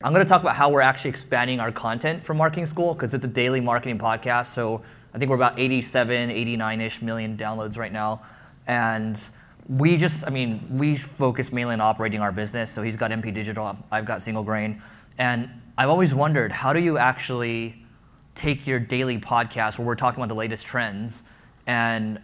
[0.00, 3.14] I'm going to talk about how we're actually expanding our content for Marketing School because
[3.14, 4.46] it's a daily marketing podcast.
[4.46, 4.80] So
[5.12, 8.22] I think we're about 87, 89 ish million downloads right now.
[8.68, 9.20] And
[9.68, 12.70] we just, I mean, we focus mainly on operating our business.
[12.70, 14.80] So he's got NP Digital, I've got Single Grain.
[15.18, 17.84] And I've always wondered how do you actually
[18.36, 21.24] take your daily podcast where we're talking about the latest trends
[21.66, 22.20] and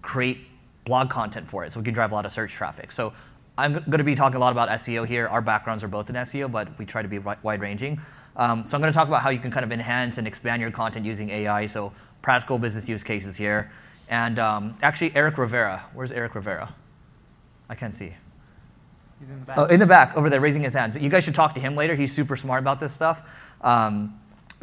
[0.00, 0.38] create
[0.86, 2.92] blog content for it so we can drive a lot of search traffic.
[2.92, 3.12] So
[3.58, 5.26] I'm going to be talking a lot about SEO here.
[5.26, 8.00] Our backgrounds are both in SEO, but we try to be wide ranging.
[8.36, 10.62] Um, so I'm going to talk about how you can kind of enhance and expand
[10.62, 11.66] your content using AI.
[11.66, 11.92] So
[12.22, 13.72] practical business use cases here.
[14.08, 15.84] And um, actually, Eric Rivera.
[15.92, 16.72] Where's Eric Rivera?
[17.68, 18.14] I can't see.
[19.18, 19.58] He's in the back.
[19.58, 20.94] Oh, in the back, over there, raising his hand.
[20.94, 21.96] So you guys should talk to him later.
[21.96, 23.56] He's super smart about this stuff.
[23.60, 24.20] Um,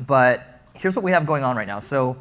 [0.08, 1.80] but here's what we have going on right now.
[1.80, 2.18] So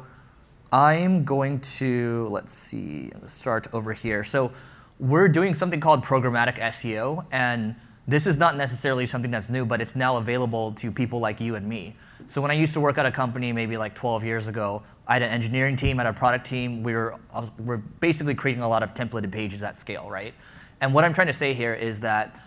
[0.73, 4.25] I'm going to, let's see, let's start over here.
[4.25, 4.51] So
[4.99, 7.75] we're doing something called programmatic SEO, and
[8.07, 11.55] this is not necessarily something that's new, but it's now available to people like you
[11.55, 11.95] and me.
[12.27, 15.13] So when I used to work at a company maybe like 12 years ago, I
[15.13, 16.81] had an engineering team, I had a product team.
[16.81, 20.33] We were, was, we're basically creating a lot of templated pages at scale, right?
[20.81, 22.39] And what I'm trying to say here is that,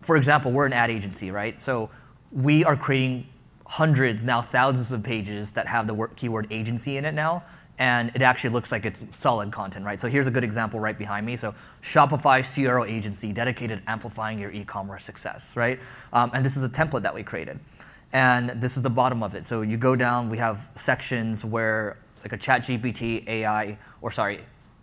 [0.00, 1.58] for example, we're an ad agency, right?
[1.60, 1.90] So
[2.30, 3.28] we are creating
[3.66, 7.42] hundreds, now thousands of pages that have the word, keyword agency in it now
[7.78, 10.00] and it actually looks like it's solid content, right?
[10.00, 11.36] So here's a good example right behind me.
[11.36, 15.78] So Shopify CRO agency dedicated amplifying your e-commerce success, right?
[16.12, 17.60] Um, and this is a template that we created.
[18.12, 19.44] And this is the bottom of it.
[19.44, 24.40] So you go down, we have sections where like a chat GPT AI, or sorry,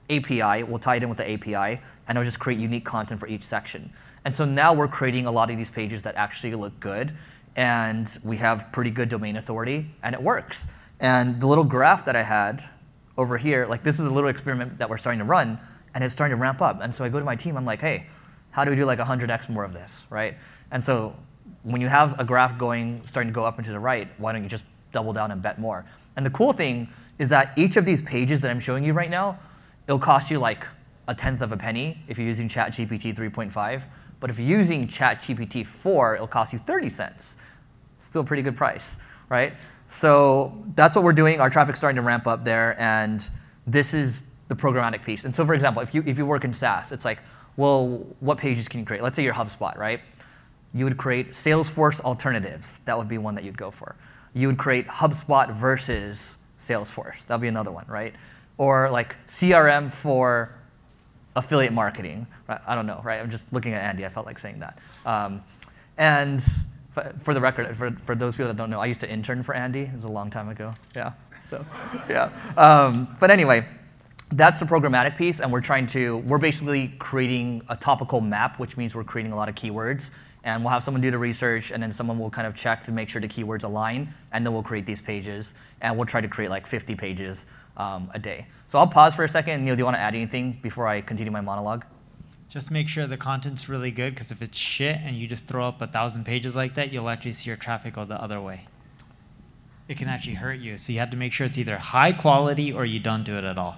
[0.09, 3.28] API, we'll tie it in with the API, and it'll just create unique content for
[3.28, 3.91] each section.
[4.25, 7.13] And so now we're creating a lot of these pages that actually look good,
[7.55, 10.78] and we have pretty good domain authority, and it works.
[11.00, 12.63] And the little graph that I had
[13.17, 15.59] over here, like this is a little experiment that we're starting to run,
[15.94, 16.80] and it's starting to ramp up.
[16.81, 18.08] And so I go to my team, I'm like, hey,
[18.52, 20.38] how do we do like 100x more of this, right?
[20.72, 21.16] And so
[21.64, 24.31] when you have a graph going, starting to go up and to the right, why
[24.31, 25.86] don't you just double down and bet more?
[26.16, 29.09] And the cool thing is that each of these pages that I'm showing you right
[29.09, 29.39] now,
[29.88, 30.66] it'll cost you like
[31.07, 33.88] a tenth of a penny if you're using ChatGPT 3.5.
[34.19, 37.38] But if you're using ChatGPT 4, it'll cost you 30 cents.
[38.00, 39.53] Still a pretty good price, right?
[39.93, 41.39] So that's what we're doing.
[41.39, 43.29] Our traffic's starting to ramp up there, and
[43.67, 45.23] this is the programmatic piece.
[45.23, 47.19] And so, for example, if you if you work in SaaS, it's like,
[47.57, 49.03] well, what pages can you create?
[49.03, 50.01] Let's say you're HubSpot, right?
[50.73, 52.79] You would create Salesforce alternatives.
[52.79, 53.95] That would be one that you'd go for.
[54.33, 57.27] You would create HubSpot versus Salesforce.
[57.27, 58.15] That would be another one, right?
[58.57, 60.55] Or like CRM for
[61.35, 62.25] affiliate marketing.
[62.49, 63.19] I don't know, right?
[63.19, 64.07] I'm just looking at Andy.
[64.07, 64.79] I felt like saying that.
[65.05, 65.43] Um,
[65.99, 66.43] and
[67.19, 69.55] for the record, for, for those people that don't know, I used to intern for
[69.55, 69.81] Andy.
[69.81, 70.73] It was a long time ago.
[70.95, 71.13] Yeah.
[71.41, 71.65] So,
[72.09, 72.29] yeah.
[72.57, 73.65] Um, but anyway,
[74.31, 78.77] that's the programmatic piece, and we're trying to, we're basically creating a topical map, which
[78.77, 80.11] means we're creating a lot of keywords.
[80.45, 82.91] And we'll have someone do the research, and then someone will kind of check to
[82.91, 85.55] make sure the keywords align, and then we'll create these pages.
[85.79, 87.45] And we'll try to create like 50 pages
[87.77, 88.47] um, a day.
[88.67, 89.63] So I'll pause for a second.
[89.63, 91.85] Neil, do you want to add anything before I continue my monologue?
[92.53, 95.68] Just make sure the content's really good because if it's shit and you just throw
[95.68, 98.68] up a thousand pages like that, you'll actually see your traffic go the other way.
[99.88, 100.78] It can actually hurt you.
[100.78, 103.44] So you have to make sure it's either high quality or you don't do it
[103.44, 103.78] at all.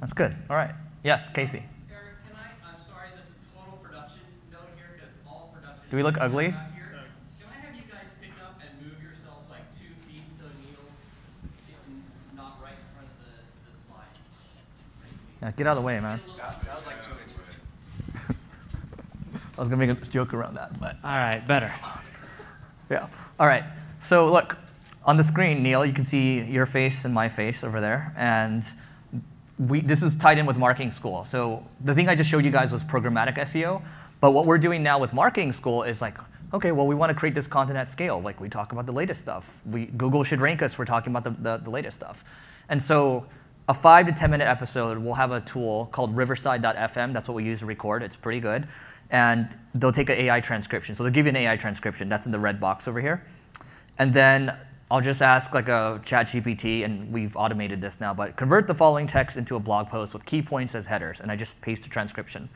[0.00, 0.34] That's good.
[0.50, 0.74] All right.
[1.04, 1.62] Yes, Casey.
[1.88, 5.84] Eric, can I, I'm sorry, this total production note here because all production.
[5.88, 6.48] Do we look ugly?
[6.48, 10.98] Can I have you guys pick up and move yourselves like two feet so Neil's
[12.34, 14.10] not right in front of the, the slide?
[15.42, 16.20] Yeah, get out of the way, man.
[19.58, 21.72] I was gonna make a joke around that, but All right, better.
[22.90, 23.08] yeah.
[23.40, 23.64] All right.
[23.98, 24.56] So look,
[25.04, 28.62] on the screen, Neil, you can see your face and my face over there, and
[29.58, 31.24] we, this is tied in with marketing school.
[31.24, 33.82] So the thing I just showed you guys was programmatic SEO,
[34.20, 36.16] but what we're doing now with marketing school is like,
[36.54, 38.20] okay, well, we want to create this content at scale.
[38.20, 39.60] Like we talk about the latest stuff.
[39.66, 42.24] We, Google should rank us for talking about the, the, the latest stuff.
[42.68, 43.26] And so
[43.68, 47.12] a five to 10 minute episode, we'll have a tool called riverside.fm.
[47.12, 48.02] That's what we use to record.
[48.04, 48.68] It's pretty good
[49.10, 50.94] and they'll take an AI transcription.
[50.94, 52.08] So they'll give you an AI transcription.
[52.08, 53.24] That's in the red box over here.
[53.98, 54.56] And then
[54.90, 58.74] I'll just ask like a chat GPT, and we've automated this now, but convert the
[58.74, 61.82] following text into a blog post with key points as headers, and I just paste
[61.82, 62.48] the transcription.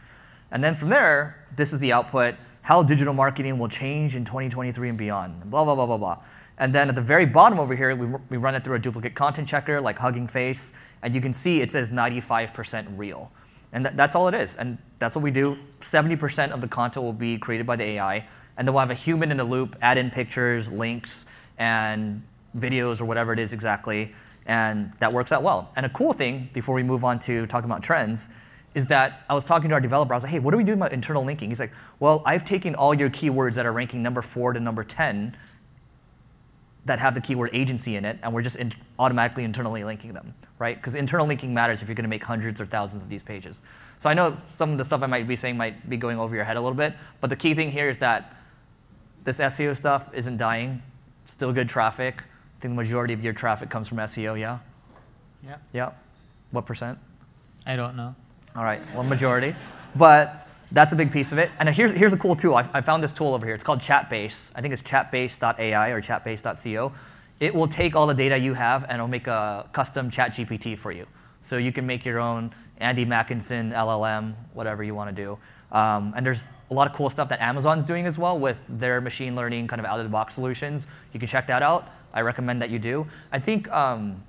[0.51, 4.89] And then from there, this is the output, how digital marketing will change in 2023
[4.89, 6.23] and beyond, blah, blah, blah, blah, blah.
[6.57, 9.15] And then at the very bottom over here, we, we run it through a duplicate
[9.15, 10.73] content checker like Hugging Face,
[11.03, 13.31] and you can see it says 95% real.
[13.73, 14.57] And th- that's all it is.
[14.57, 15.59] And that's what we do.
[15.81, 18.27] 70% of the content will be created by the AI.
[18.57, 21.27] And then we'll have a human in the loop, add in pictures, links,
[21.59, 22.23] and
[22.57, 24.13] videos or whatever it is exactly.
[24.47, 25.71] And that works out well.
[25.77, 28.35] And a cool thing, before we move on to talking about trends,
[28.75, 30.13] is that I was talking to our developer.
[30.13, 31.51] I was like, hey, what are we doing about internal linking?
[31.51, 34.85] He's like, well, I've taken all your keywords that are ranking number four to number
[34.85, 35.37] 10
[36.85, 40.35] that have the keyword agency in it, and we're just in automatically internally linking them,
[40.59, 40.77] right?
[40.77, 43.63] Because internal linking matters if you're going to make hundreds or thousands of these pages.
[44.01, 46.35] So I know some of the stuff I might be saying might be going over
[46.35, 48.37] your head a little bit, but the key thing here is that
[49.23, 50.83] this SEO stuff isn't dying.
[51.25, 52.25] Still good traffic.
[52.59, 54.59] I think the majority of your traffic comes from SEO, yeah?
[55.45, 55.57] Yeah.
[55.73, 55.93] Yeah.
[56.51, 56.99] What percent?
[57.65, 58.15] I don't know.
[58.57, 59.55] All right, well, majority.
[59.95, 60.42] But
[60.73, 61.51] that's a big piece of it.
[61.59, 62.55] And here's, here's a cool tool.
[62.55, 63.55] I, I found this tool over here.
[63.55, 64.53] It's called Chatbase.
[64.55, 66.93] I think it's chatbase.ai or chatbase.co.
[67.41, 70.79] It will take all the data you have and it'll make a custom chat GPT
[70.79, 71.07] for you.
[71.41, 75.39] So you can make your own Andy Mackinson LLM, whatever you want to do.
[75.77, 79.01] Um, and there's a lot of cool stuff that Amazon's doing as well with their
[79.01, 80.87] machine learning kind of out of the box solutions.
[81.13, 81.89] You can check that out.
[82.13, 83.07] I recommend that you do.
[83.31, 84.23] I think um,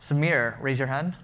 [0.00, 1.16] Samir, raise your hand.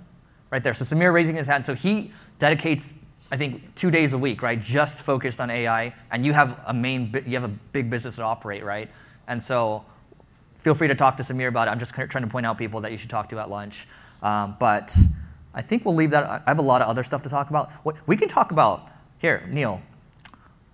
[0.50, 0.72] Right there.
[0.72, 1.64] So Samir raising his hand.
[1.64, 2.94] So he dedicates,
[3.30, 5.94] I think, two days a week, right, just focused on AI.
[6.10, 8.90] And you have a main, you have a big business to operate, right?
[9.26, 9.84] And so
[10.54, 11.70] feel free to talk to Samir about it.
[11.70, 13.86] I'm just trying to point out people that you should talk to at lunch.
[14.22, 14.96] Um, but
[15.54, 16.24] I think we'll leave that.
[16.24, 17.70] I have a lot of other stuff to talk about.
[18.06, 18.88] We can talk about,
[19.18, 19.82] here, Neil,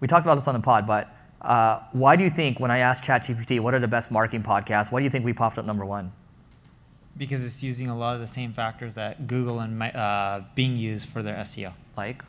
[0.00, 2.78] we talked about this on the pod, but uh, why do you think when I
[2.78, 5.66] asked ChatGPT what are the best marketing podcasts, why do you think we popped up
[5.66, 6.12] number one?
[7.16, 11.04] Because it's using a lot of the same factors that Google and uh, Bing use
[11.04, 11.72] for their SEO.
[11.96, 12.24] Like?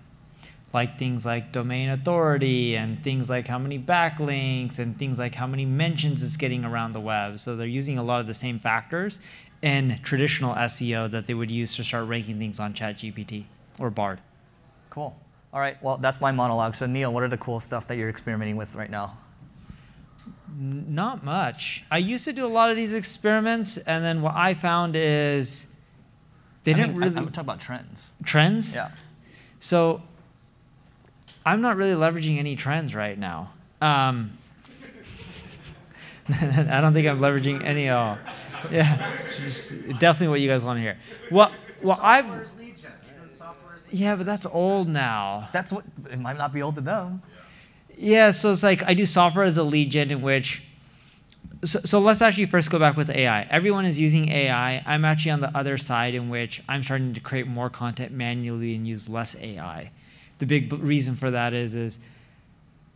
[0.75, 5.47] Like things like domain authority and things like how many backlinks and things like how
[5.47, 7.39] many mentions it's getting around the web.
[7.39, 9.21] So they're using a lot of the same factors
[9.61, 13.45] in traditional SEO that they would use to start ranking things on ChatGPT
[13.79, 14.19] or Bard.
[14.89, 15.17] Cool.
[15.53, 16.75] All right, well, that's my monologue.
[16.75, 19.17] So, Neil, what are the cool stuff that you're experimenting with right now?
[20.59, 21.85] Not much.
[21.89, 25.67] I used to do a lot of these experiments, and then what I found is
[26.65, 28.11] they I didn't mean, really I, I'm talking about trends.
[28.25, 28.75] trends.
[28.75, 28.89] Yeah.
[29.59, 30.01] So
[31.45, 33.51] I'm not really leveraging any trends right now.
[33.81, 34.37] Um,
[36.29, 37.89] I don't think I'm leveraging any.
[37.89, 38.17] Oh,
[38.71, 39.15] yeah,
[39.99, 40.97] definitely what you guys want to hear.
[41.29, 41.51] Well,
[41.81, 42.25] well, I've.
[43.91, 45.49] Yeah, but that's old now.
[45.53, 47.21] That's what it might not be old to them.
[47.95, 50.63] Yeah, so it's like I do software as a lead gen in which.
[51.63, 53.43] So, so let's actually first go back with AI.
[53.43, 54.83] Everyone is using AI.
[54.85, 58.75] I'm actually on the other side in which I'm starting to create more content manually
[58.75, 59.91] and use less AI.
[60.39, 61.99] The big reason for that is is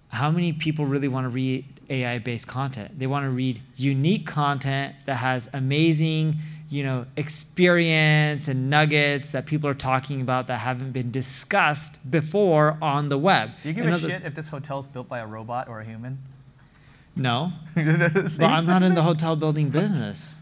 [0.09, 2.99] how many people really want to read AI based content?
[2.99, 6.37] They want to read unique content that has amazing,
[6.69, 12.77] you know, experience and nuggets that people are talking about that haven't been discussed before
[12.81, 13.51] on the web.
[13.61, 15.79] Do you give In a shit if this hotel is built by a robot or
[15.79, 16.19] a human?
[17.15, 17.53] No.
[17.75, 20.39] But I'm not in the hotel building business,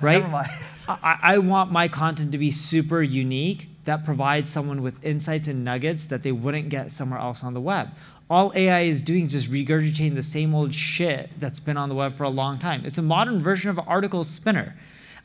[0.00, 0.20] right?
[0.20, 0.50] Never mind.
[0.88, 5.64] I, I want my content to be super unique that provides someone with insights and
[5.64, 7.90] nuggets that they wouldn't get somewhere else on the web.
[8.28, 11.94] All AI is doing is just regurgitating the same old shit that's been on the
[11.94, 12.82] web for a long time.
[12.84, 14.76] It's a modern version of an article spinner.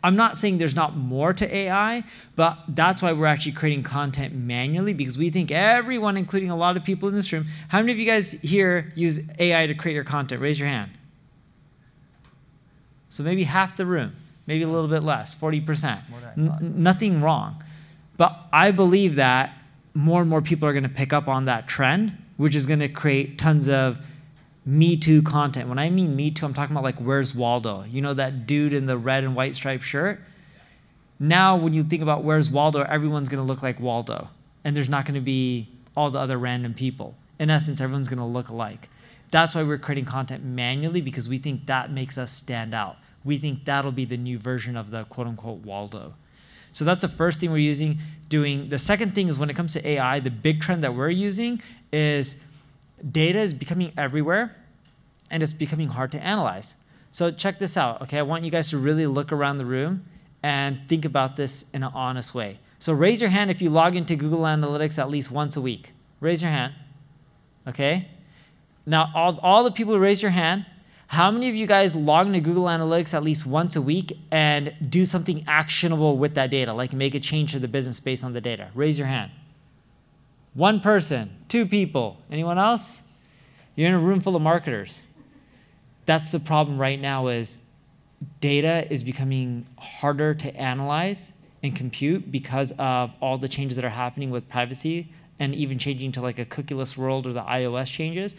[0.03, 2.03] I'm not saying there's not more to AI,
[2.35, 6.75] but that's why we're actually creating content manually because we think everyone, including a lot
[6.77, 9.93] of people in this room, how many of you guys here use AI to create
[9.95, 10.41] your content?
[10.41, 10.91] Raise your hand.
[13.09, 14.15] So maybe half the room,
[14.47, 16.09] maybe a little bit less, 40%.
[16.09, 17.63] more than I N- nothing wrong.
[18.21, 19.51] But I believe that
[19.95, 22.77] more and more people are going to pick up on that trend, which is going
[22.77, 23.97] to create tons of
[24.63, 25.67] Me Too content.
[25.67, 27.83] When I mean Me Too, I'm talking about like Where's Waldo?
[27.85, 30.21] You know that dude in the red and white striped shirt?
[31.19, 34.27] Now, when you think about Where's Waldo, everyone's going to look like Waldo.
[34.63, 37.15] And there's not going to be all the other random people.
[37.39, 38.87] In essence, everyone's going to look alike.
[39.31, 42.97] That's why we're creating content manually because we think that makes us stand out.
[43.23, 46.13] We think that'll be the new version of the quote unquote Waldo.
[46.71, 47.99] So that's the first thing we're using.
[48.29, 51.09] Doing the second thing is when it comes to AI, the big trend that we're
[51.09, 51.61] using
[51.91, 52.35] is
[53.11, 54.55] data is becoming everywhere
[55.29, 56.75] and it's becoming hard to analyze.
[57.11, 58.01] So check this out.
[58.03, 60.05] Okay, I want you guys to really look around the room
[60.43, 62.59] and think about this in an honest way.
[62.79, 65.91] So raise your hand if you log into Google Analytics at least once a week.
[66.19, 66.73] Raise your hand.
[67.67, 68.07] Okay?
[68.85, 70.65] Now, all, all the people who raise your hand,
[71.11, 74.73] how many of you guys log into Google Analytics at least once a week and
[74.87, 78.31] do something actionable with that data, like make a change to the business based on
[78.31, 78.69] the data?
[78.73, 79.29] Raise your hand.
[80.53, 82.21] One person, two people.
[82.31, 83.03] Anyone else?
[83.75, 85.05] You're in a room full of marketers.
[86.05, 87.57] That's the problem right now is
[88.39, 93.89] data is becoming harder to analyze and compute because of all the changes that are
[93.89, 98.33] happening with privacy and even changing to like a cookieless world or the iOS changes.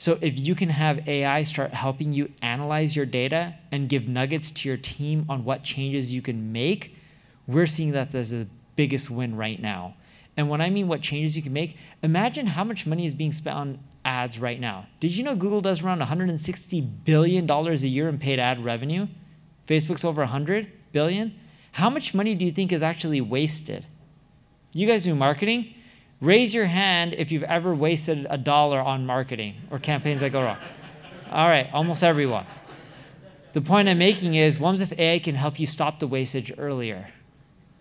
[0.00, 4.50] So if you can have AI start helping you analyze your data and give nuggets
[4.50, 6.96] to your team on what changes you can make,
[7.46, 9.96] we're seeing that as the biggest win right now.
[10.38, 13.30] And when I mean what changes you can make, imagine how much money is being
[13.30, 14.86] spent on ads right now.
[15.00, 19.06] Did you know Google does around 160 billion dollars a year in paid ad revenue?
[19.66, 21.38] Facebook's over 100 billion.
[21.72, 23.84] How much money do you think is actually wasted?
[24.72, 25.74] You guys do marketing?
[26.20, 30.42] Raise your hand if you've ever wasted a dollar on marketing or campaigns that go
[30.42, 30.58] wrong.
[31.30, 32.44] All right, almost everyone.
[33.54, 37.08] The point I'm making is, what if AI can help you stop the wastage earlier?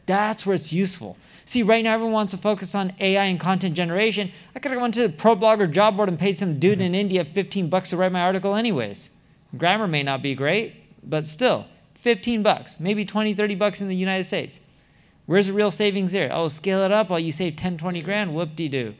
[0.06, 1.18] That's where it's useful.
[1.46, 4.32] See, right now everyone wants to focus on AI and content generation.
[4.56, 7.26] I could have gone to the ProBlogger job board and paid some dude in India
[7.26, 9.12] 15 bucks to write my article anyways.
[9.58, 11.66] Grammar may not be great, but still,
[11.96, 14.62] 15 bucks, maybe 20, 30 bucks in the United States.
[15.30, 16.34] Where's the real savings there?
[16.34, 17.12] Oh, scale it up.
[17.12, 18.34] Oh, you save 10, 20 grand.
[18.34, 18.96] Whoop de doo.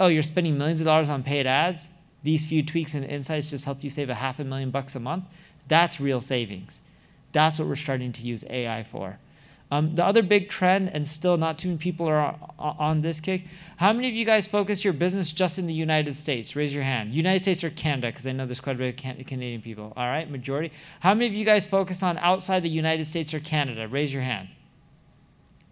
[0.00, 1.88] Oh, you're spending millions of dollars on paid ads.
[2.24, 4.98] These few tweaks and insights just helped you save a half a million bucks a
[4.98, 5.28] month.
[5.68, 6.82] That's real savings.
[7.30, 9.20] That's what we're starting to use AI for.
[9.70, 13.46] Um, the other big trend, and still not too many people are on, this kick.
[13.76, 16.56] How many of you guys focus your business just in the United States?
[16.56, 17.14] Raise your hand.
[17.14, 19.92] United States or Canada, because I know there's quite a bit of can- Canadian people.
[19.96, 20.72] All right, majority.
[20.98, 23.86] How many of you guys focus on outside the United States or Canada?
[23.86, 24.48] Raise your hand.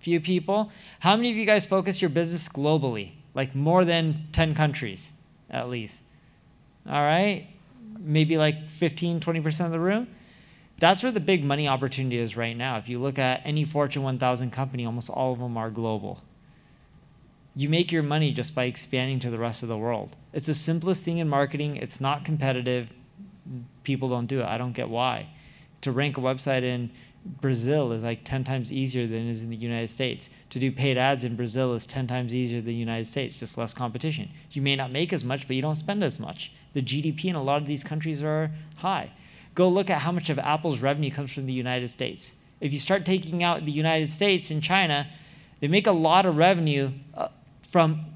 [0.02, 0.72] Few people.
[0.98, 3.12] How many of you guys focus your business globally?
[3.34, 5.12] Like more than 10 countries,
[5.48, 6.02] at least.
[6.88, 7.46] All right,
[7.98, 10.08] maybe like 15, 20% of the room.
[10.78, 12.76] That's where the big money opportunity is right now.
[12.76, 16.20] If you look at any Fortune 1000 company, almost all of them are global.
[17.54, 20.16] You make your money just by expanding to the rest of the world.
[20.32, 21.76] It's the simplest thing in marketing.
[21.76, 22.90] It's not competitive.
[23.84, 24.46] People don't do it.
[24.46, 25.28] I don't get why.
[25.82, 26.90] To rank a website in
[27.24, 30.28] Brazil is like 10 times easier than it is in the United States.
[30.50, 33.56] To do paid ads in Brazil is 10 times easier than the United States, just
[33.56, 34.30] less competition.
[34.50, 36.52] You may not make as much, but you don't spend as much.
[36.72, 39.12] The GDP in a lot of these countries are high.
[39.54, 42.36] Go look at how much of Apple's revenue comes from the United States.
[42.60, 45.08] If you start taking out the United States and China,
[45.60, 47.28] they make a lot of revenue uh,
[47.62, 48.06] from,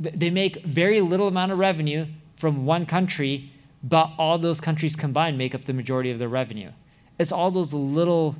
[0.00, 5.36] they make very little amount of revenue from one country, but all those countries combined
[5.36, 6.70] make up the majority of their revenue.
[7.18, 8.36] It's all those little,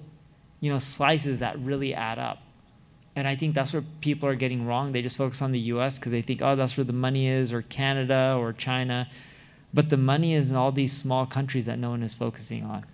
[0.60, 2.42] you know, slices that really add up.
[3.16, 4.92] And I think that's where people are getting wrong.
[4.92, 7.52] They just focus on the US because they think, oh, that's where the money is,
[7.52, 9.08] or Canada, or China.
[9.74, 12.86] But the money is in all these small countries that no one is focusing on.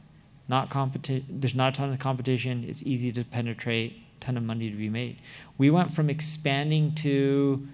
[0.49, 2.65] Not competi- there's not a ton of competition.
[2.67, 5.19] It's easy to penetrate, ton of money to be made.
[5.57, 7.67] We went from expanding to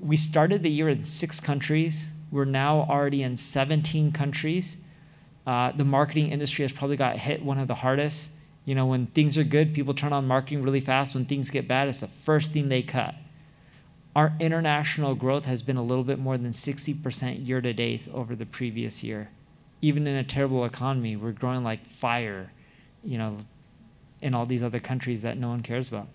[0.00, 2.12] we started the year in six countries.
[2.30, 4.76] We're now already in 17 countries.
[5.46, 8.32] Uh, the marketing industry has probably got hit one of the hardest.
[8.64, 11.14] You know, when things are good, people turn on marketing really fast.
[11.14, 13.14] When things get bad, it's the first thing they cut.
[14.16, 18.34] Our international growth has been a little bit more than 60% year to date over
[18.34, 19.28] the previous year.
[19.82, 22.52] Even in a terrible economy, we're growing like fire,
[23.02, 23.38] you know,
[24.22, 26.08] in all these other countries that no one cares about.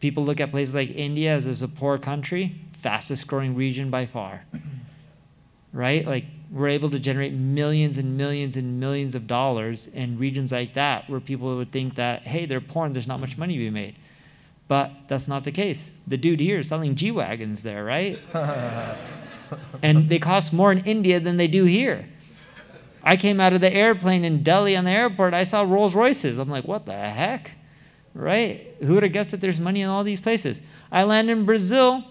[0.00, 4.44] People look at places like India as a poor country, fastest growing region by far.
[5.72, 6.04] right?
[6.04, 10.74] Like we're able to generate millions and millions and millions of dollars in regions like
[10.74, 13.58] that where people would think that, hey, they're poor and there's not much money to
[13.58, 13.96] be made.
[14.68, 15.92] But that's not the case.
[16.06, 18.18] The dude here is selling G Wagons there, right?
[19.82, 22.06] and they cost more in India than they do here.
[23.02, 26.38] I came out of the airplane in Delhi on the airport, I saw Rolls Royces.
[26.38, 27.52] I'm like, what the heck?
[28.14, 28.76] Right?
[28.80, 30.60] Who would have guessed that there's money in all these places?
[30.90, 32.04] I land in Brazil.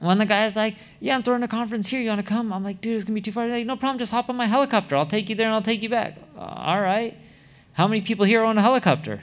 [0.00, 2.00] When the guy's like, Yeah, I'm throwing a conference here.
[2.00, 2.52] You want to come?
[2.52, 3.44] I'm like, Dude, it's going to be too far.
[3.44, 3.98] He's like, No problem.
[3.98, 4.96] Just hop on my helicopter.
[4.96, 6.18] I'll take you there and I'll take you back.
[6.36, 7.16] Uh, all right.
[7.72, 9.22] How many people here own a helicopter?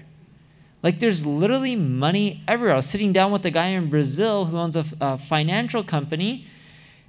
[0.85, 2.73] Like there's literally money everywhere.
[2.73, 6.45] I was sitting down with a guy in Brazil who owns a, a financial company,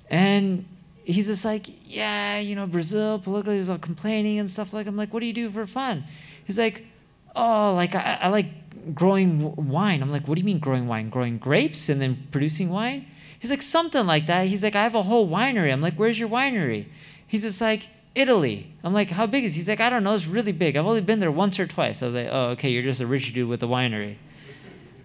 [0.09, 0.65] and
[1.05, 4.87] he's just like, yeah, you know, Brazil politically was all complaining and stuff like.
[4.87, 6.05] I'm like, what do you do for fun?
[6.47, 6.87] He's like,
[7.35, 10.01] oh, like I, I like growing wine.
[10.01, 11.11] I'm like, what do you mean growing wine?
[11.11, 13.07] Growing grapes and then producing wine?
[13.47, 14.49] He's like, something like that.
[14.49, 15.73] He's like, I have a whole winery.
[15.73, 16.87] I'm like, where's your winery?
[17.29, 18.75] He's just like, Italy.
[18.83, 19.61] I'm like, how big is he?
[19.61, 20.15] He's like, I don't know.
[20.15, 20.77] It's really big.
[20.77, 22.03] I've only been there once or twice.
[22.03, 24.17] I was like, oh, okay, you're just a rich dude with a winery.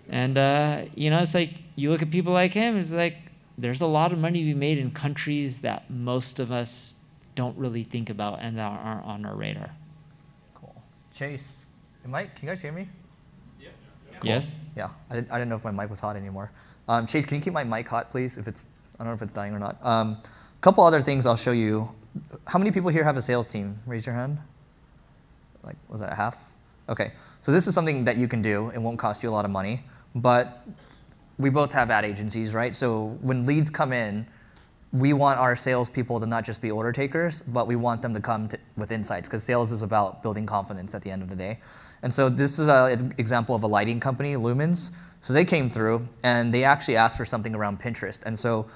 [0.10, 3.18] And, uh, you know, it's like, you look at people like him, it's like,
[3.60, 6.96] there's a lot of money to be made in countries that most of us
[7.36, 9.70] don't really think about and that aren't on our radar.
[10.56, 10.82] Cool.
[11.14, 11.68] Chase,
[12.08, 12.88] Mike, can you guys hear me?
[14.22, 14.30] Cool.
[14.30, 14.58] Yes?
[14.76, 16.52] Yeah, I didn't, I didn't know if my mic was hot anymore.
[16.88, 18.38] Um, Chase, can you keep my mic hot, please?
[18.38, 19.78] If it's, I don't know if it's dying or not.
[19.82, 20.18] A um,
[20.62, 21.90] couple other things I'll show you
[22.48, 23.80] how many people here have a sales team?
[23.86, 24.38] Raise your hand.
[25.64, 26.52] Like, was that a half?
[26.90, 28.70] Okay, so this is something that you can do.
[28.70, 30.68] It won't cost you a lot of money, but
[31.38, 32.76] we both have ad agencies, right?
[32.76, 34.28] So when leads come in,
[34.94, 38.20] we want our salespeople to not just be order takers, but we want them to
[38.20, 41.36] come to, with insights because sales is about building confidence at the end of the
[41.36, 41.60] day.
[42.02, 44.92] And so this is an example of a lighting company, Lumens.
[45.22, 48.22] So they came through and they actually asked for something around Pinterest.
[48.24, 48.68] And so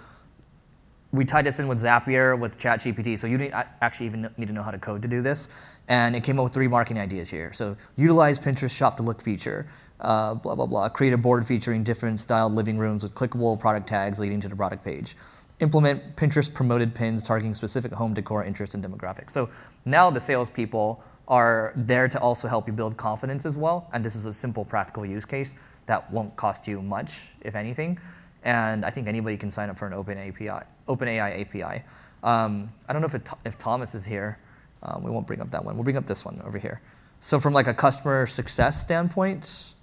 [1.12, 3.18] we tied this in with Zapier, with ChatGPT.
[3.18, 5.50] So you didn't actually even need to know how to code to do this.
[5.88, 7.52] And it came up with three marketing ideas here.
[7.52, 9.68] So utilize Pinterest shop to look feature,
[10.00, 10.88] uh, blah, blah, blah.
[10.90, 14.56] Create a board featuring different styled living rooms with clickable product tags leading to the
[14.56, 15.16] product page.
[15.60, 19.32] Implement Pinterest promoted pins targeting specific home decor interests and demographics.
[19.32, 19.50] So
[19.86, 23.90] now the salespeople are there to also help you build confidence as well.
[23.94, 27.98] And this is a simple practical use case that won't cost you much, if anything.
[28.44, 31.84] And I think anybody can sign up for an open API, OpenAI API.
[32.24, 34.38] Um, I don't know if, it, if Thomas is here.
[34.84, 35.76] Um, we won't bring up that one.
[35.76, 36.82] We'll bring up this one over here.
[37.22, 39.74] So from like a customer success standpoint,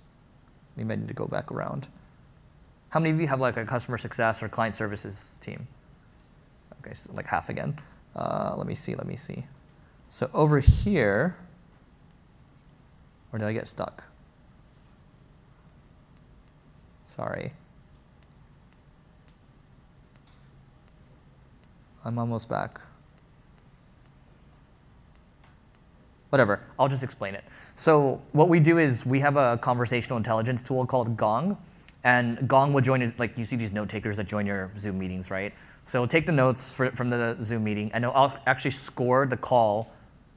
[0.77, 1.89] we might need to go back around.
[2.93, 5.67] How many of you have like a customer success or client services team?
[6.81, 7.79] Okay, so like half again.
[8.15, 9.47] Uh, let me see, let me see.
[10.09, 11.35] So over here,
[13.33, 14.05] or did I get stuck?
[17.07, 17.55] Sorry.
[22.05, 22.79] I'm almost back.
[26.29, 27.45] Whatever, I'll just explain it.
[27.75, 31.57] So, what we do is we have a conversational intelligence tool called Gong,
[32.05, 34.99] and Gong will join us, like you see these note takers that join your Zoom
[34.99, 35.55] meetings, right?
[35.85, 39.93] So, take the notes for, from the Zoom meeting, and it'll actually score the call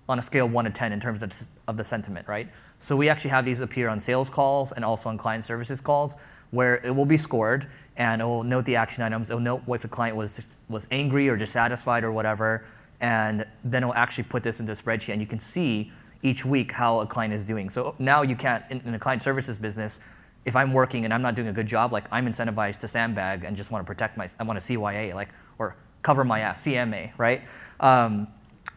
[0.07, 1.33] on a scale of 1 to 10 in terms of,
[1.67, 2.47] of the sentiment, right?
[2.77, 6.15] So, we actually have these appear on sales calls and also on client services calls
[6.51, 7.67] where it will be scored
[7.97, 9.29] and it will note the action items.
[9.29, 12.65] It will note if the client was, was angry or dissatisfied or whatever.
[13.01, 15.91] And then it will actually put this into a spreadsheet and you can see
[16.23, 17.69] each week how a client is doing.
[17.69, 19.99] So now you can't, in, in a client services business,
[20.45, 23.43] if I'm working and I'm not doing a good job, like I'm incentivized to sandbag
[23.43, 26.65] and just want to protect my, I want to CYA, like, or cover my ass,
[26.65, 27.41] CMA, right?
[27.79, 28.27] Um,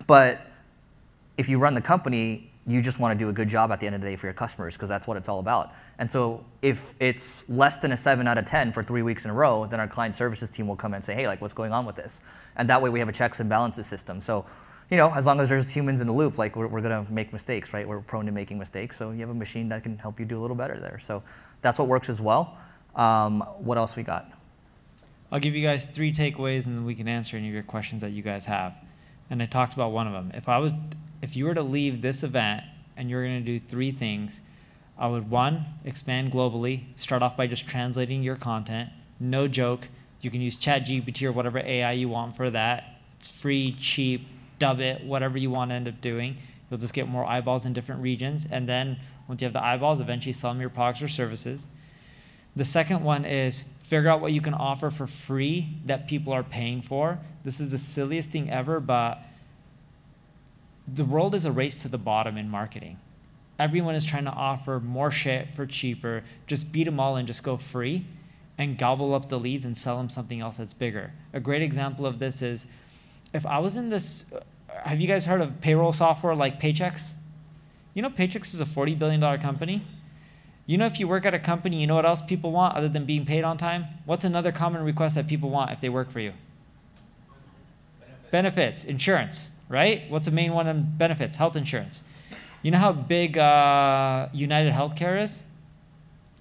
[0.07, 0.41] but
[1.37, 3.87] if you run the company, you just want to do a good job at the
[3.87, 5.73] end of the day for your customers because that's what it's all about.
[5.99, 9.31] And so if it's less than a seven out of 10 for three weeks in
[9.31, 11.73] a row, then our client services team will come and say, hey, like, what's going
[11.73, 12.23] on with this?
[12.57, 14.21] And that way we have a checks and balances system.
[14.21, 14.45] So,
[14.91, 17.11] you know, as long as there's humans in the loop, like, we're, we're going to
[17.11, 17.89] make mistakes, right?
[17.89, 18.99] We're prone to making mistakes.
[18.99, 20.99] So you have a machine that can help you do a little better there.
[20.99, 21.23] So
[21.63, 22.57] that's what works as well.
[22.95, 24.31] Um, what else we got?
[25.31, 28.03] I'll give you guys three takeaways and then we can answer any of your questions
[28.03, 28.75] that you guys have.
[29.31, 30.33] And I talked about one of them.
[30.35, 30.73] If I was
[31.21, 32.65] if you were to leave this event
[32.97, 34.41] and you're going to do three things,
[34.97, 38.91] I would one, expand globally, start off by just translating your content.
[39.21, 39.89] No joke,
[40.21, 43.01] you can use ChatGPT or whatever AI you want for that.
[43.19, 44.27] It's free, cheap,
[44.59, 46.39] dub it, whatever you want to end up doing.
[46.71, 48.47] You'll just get more eyeballs in different regions.
[48.51, 51.67] And then once you have the eyeballs, eventually sell them your products or services.
[52.57, 56.43] The second one is figure out what you can offer for free that people are
[56.43, 57.19] paying for.
[57.45, 59.23] This is the silliest thing ever, but
[60.87, 62.99] the world is a race to the bottom in marketing.
[63.59, 66.23] Everyone is trying to offer more shit for cheaper.
[66.47, 68.05] Just beat them all and just go free
[68.57, 71.13] and gobble up the leads and sell them something else that's bigger.
[71.33, 72.67] A great example of this is
[73.33, 74.27] if I was in this,
[74.85, 77.15] have you guys heard of payroll software like Paychex?
[77.95, 79.83] You know, Paychex is a $40 billion company.
[80.67, 82.89] You know, if you work at a company, you know what else people want other
[82.89, 83.87] than being paid on time?
[84.05, 86.33] What's another common request that people want if they work for you?
[88.31, 90.05] Benefits, Benefits insurance right?
[90.09, 91.37] What's the main one on benefits?
[91.37, 92.03] Health insurance.
[92.63, 95.45] You know how big uh, United Healthcare is?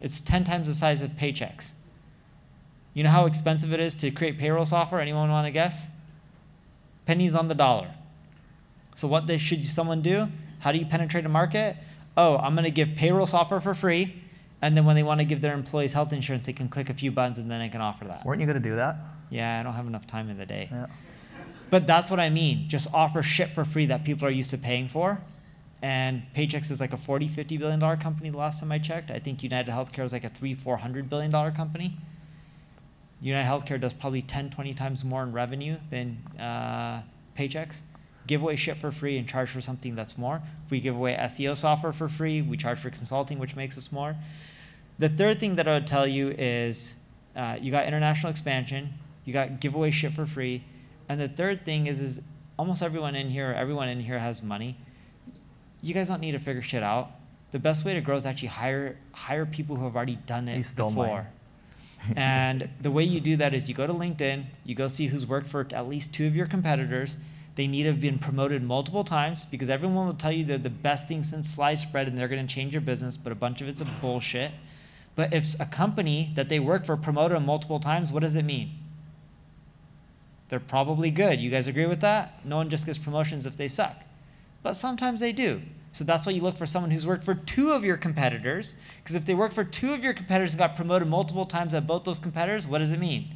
[0.01, 1.73] It's 10 times the size of Paychex.
[2.93, 5.01] You know how expensive it is to create payroll software?
[5.01, 5.89] Anyone want to guess?
[7.05, 7.93] Pennies on the dollar.
[8.97, 10.27] So, what they, should someone do?
[10.59, 11.77] How do you penetrate a market?
[12.17, 14.23] Oh, I'm going to give payroll software for free.
[14.59, 16.95] And then when they want to give their employees health insurance, they can click a
[16.95, 18.25] few buttons and then I can offer that.
[18.25, 18.97] Weren't you going to do that?
[19.29, 20.69] Yeah, I don't have enough time in the day.
[20.71, 20.87] Yeah.
[21.69, 22.67] But that's what I mean.
[22.67, 25.21] Just offer shit for free that people are used to paying for.
[25.83, 29.11] And Paychex is like a 40, 50 billion dollar company the last time I checked.
[29.11, 31.97] I think United Healthcare is like a three, 400 billion dollar company.
[33.21, 37.03] United Healthcare does probably 10, 20 times more in revenue than uh,
[37.37, 37.83] Paychex.
[38.27, 40.41] Give away shit for free and charge for something that's more.
[40.65, 43.91] If we give away SEO software for free, we charge for consulting, which makes us
[43.91, 44.15] more.
[44.99, 46.97] The third thing that I would tell you is
[47.35, 50.63] uh, you got international expansion, you got giveaway shit for free,
[51.07, 52.21] and the third thing is, is
[52.57, 54.77] almost everyone in here, everyone in here has money.
[55.81, 57.11] You guys don't need to figure shit out.
[57.51, 60.57] The best way to grow is actually hire hire people who have already done it
[60.75, 61.27] before.
[62.15, 65.25] and the way you do that is you go to LinkedIn, you go see who's
[65.25, 67.17] worked for at least two of your competitors.
[67.57, 70.69] They need to have been promoted multiple times because everyone will tell you they're the
[70.69, 73.61] best thing since sliced bread and they're going to change your business, but a bunch
[73.61, 74.51] of it's a bullshit.
[75.15, 78.45] But if a company that they work for promoted them multiple times, what does it
[78.45, 78.73] mean?
[80.49, 81.41] They're probably good.
[81.41, 82.45] You guys agree with that?
[82.45, 84.03] No one just gets promotions if they suck.
[84.61, 85.63] But sometimes they do.
[85.93, 88.75] So that's why you look for someone who's worked for two of your competitors.
[89.01, 91.87] Because if they worked for two of your competitors and got promoted multiple times at
[91.87, 93.29] both those competitors, what does it mean?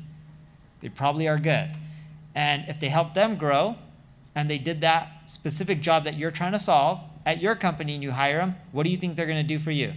[0.81, 1.71] They probably are good.
[2.35, 3.77] And if they help them grow
[4.35, 8.03] and they did that specific job that you're trying to solve at your company and
[8.03, 9.93] you hire them, what do you think they're going to do for you?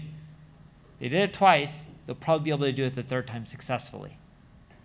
[1.01, 4.17] They did it twice, they'll probably be able to do it the third time successfully.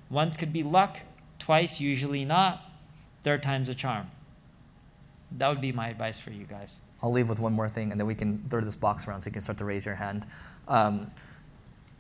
[0.10, 1.02] Once could be luck,
[1.38, 2.62] twice usually not,
[3.24, 4.10] third time's a charm.
[5.38, 6.82] That would be my advice for you guys.
[7.02, 9.28] I'll leave with one more thing, and then we can throw this box around so
[9.28, 10.26] you can start to raise your hand.
[10.68, 11.12] Um,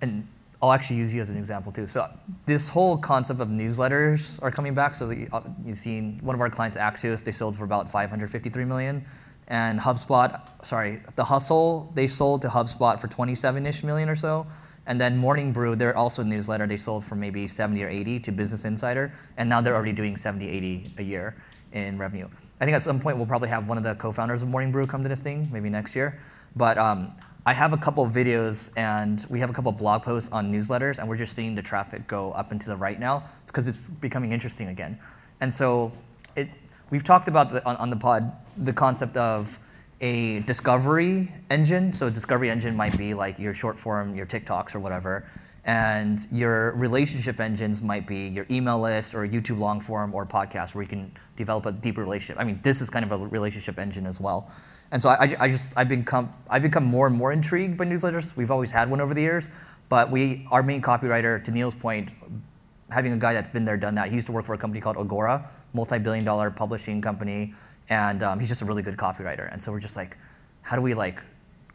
[0.02, 0.28] and
[0.62, 1.88] I'll actually use you as an example too.
[1.88, 2.10] So
[2.46, 4.94] this whole concept of newsletters are coming back.
[4.94, 9.06] So uh, you've seen one of our clients, Axios, they sold for about 553 million,
[9.48, 14.46] and HubSpot, sorry, the Hustle, they sold to HubSpot for 27ish million or so.
[14.86, 16.66] And then Morning Brew, they're also a newsletter.
[16.66, 20.18] They sold for maybe 70 or 80 to Business Insider, and now they're already doing
[20.18, 21.36] 70, 80 a year
[21.72, 22.28] in revenue.
[22.60, 24.88] I think at some point we'll probably have one of the co-founders of Morning Brew
[24.88, 26.20] come to this thing, maybe next year.
[26.56, 27.14] But um,
[27.46, 31.08] I have a couple videos and we have a couple blog posts on newsletters, and
[31.08, 33.24] we're just seeing the traffic go up and to the right now.
[33.42, 35.00] It's because it's becoming interesting again.
[35.40, 35.92] And so
[36.36, 36.50] it,
[36.90, 39.58] we've talked about the, on, on the pod the concept of
[40.02, 41.94] a discovery engine.
[41.94, 45.26] So a discovery engine might be like your short form, your TikToks or whatever.
[45.66, 50.74] And your relationship engines might be your email list or YouTube long form or podcast
[50.74, 52.42] where you can develop a deeper relationship.
[52.42, 54.52] I mean, this is kind of a relationship engine as well.
[54.92, 58.36] And so I, I just I've become I've become more and more intrigued by newsletters.
[58.36, 59.50] We've always had one over the years,
[59.88, 62.12] but we our main copywriter, to Neil's point,
[62.90, 64.10] having a guy that's been there, done that.
[64.10, 67.54] He used to work for a company called Agora, multi-billion-dollar publishing company,
[67.90, 69.52] and um, he's just a really good copywriter.
[69.52, 70.18] And so we're just like,
[70.64, 71.22] how do we like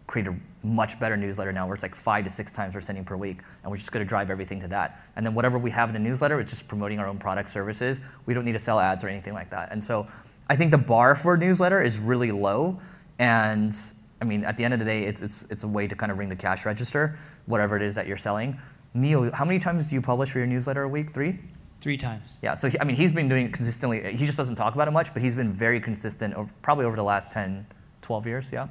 [0.06, 3.04] create a much better newsletter now where it's like five to six times we're sending
[3.04, 5.70] per week and we're just going to drive everything to that and then whatever we
[5.70, 8.58] have in a newsletter it's just promoting our own product services we don't need to
[8.58, 10.06] sell ads or anything like that and so
[10.50, 12.78] i think the bar for a newsletter is really low
[13.18, 13.74] and
[14.20, 16.10] i mean at the end of the day it's, it's, it's a way to kind
[16.10, 18.58] of ring the cash register whatever it is that you're selling.
[18.94, 21.12] Neil how many times do you publish for your newsletter a week?
[21.12, 21.38] Three?
[21.80, 22.38] Three times.
[22.42, 24.12] yeah so he, i mean he's been doing it consistently.
[24.16, 26.96] He just doesn't talk about it much but he's been very consistent over, probably over
[26.96, 27.66] the last 10
[28.02, 28.68] 12 years yeah?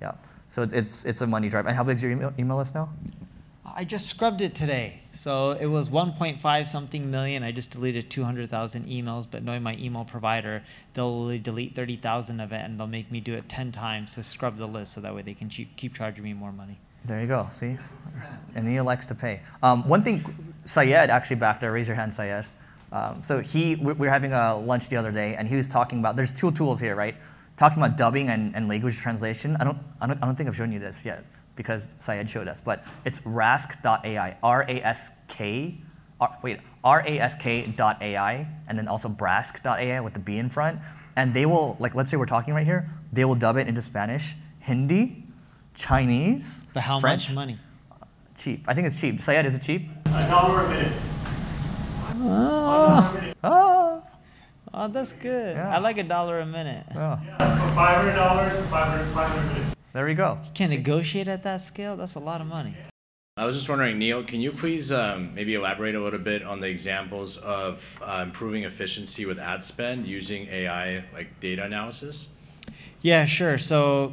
[0.00, 0.12] Yeah.
[0.48, 2.74] So it's, it's, it's a money drive and how big is your email, email list
[2.74, 2.88] now
[3.78, 5.02] I just scrubbed it today.
[5.12, 7.44] So it was 1.5 something million.
[7.44, 10.64] I just deleted 200,000 emails, but knowing my email provider,
[10.94, 14.56] they'll delete 30,000 of it and they'll make me do it 10 times to scrub
[14.56, 16.76] the list so that way they can keep, charging me more money.
[17.04, 17.46] There you go.
[17.52, 17.78] See,
[18.56, 19.42] and he elects to pay.
[19.62, 20.24] Um, one thing,
[20.64, 21.70] Syed actually back there.
[21.70, 22.46] Raise your hand, Syed.
[22.90, 26.00] Um, so he, we were having a lunch the other day, and he was talking
[26.00, 26.16] about.
[26.16, 27.14] There's two tools here, right?
[27.56, 29.56] Talking about dubbing and, and language translation.
[29.60, 31.24] I don't, I don't, I don't think I've shown you this yet
[31.58, 35.80] because Syed showed us, but it's Rask.ai, R-A-S-K,
[36.20, 40.78] R, wait, R-A-S-K.ai, and then also Brask.ai with the B in front,
[41.16, 43.82] and they will, like, let's say we're talking right here, they will dub it into
[43.82, 45.24] Spanish, Hindi,
[45.74, 47.58] Chinese, But how French, much money?
[48.36, 48.64] Cheap.
[48.68, 49.20] I think it's cheap.
[49.20, 49.90] Syed, is it cheap?
[50.06, 50.92] A dollar a minute.
[52.20, 53.36] Oh, A minute.
[53.42, 54.00] Ah.
[54.74, 55.56] oh that's good.
[55.56, 55.74] Yeah.
[55.74, 56.84] I like a dollar a minute.
[56.94, 57.18] Yeah.
[57.24, 59.77] Yeah, for five hundred dollars, 500, 500 minutes.
[59.98, 60.38] There we go.
[60.44, 61.96] You can't negotiate at that scale?
[61.96, 62.72] That's a lot of money.
[63.36, 66.60] I was just wondering, Neil, can you please um, maybe elaborate a little bit on
[66.60, 72.28] the examples of uh, improving efficiency with ad spend using AI, like data analysis?
[73.02, 73.58] Yeah, sure.
[73.58, 74.12] So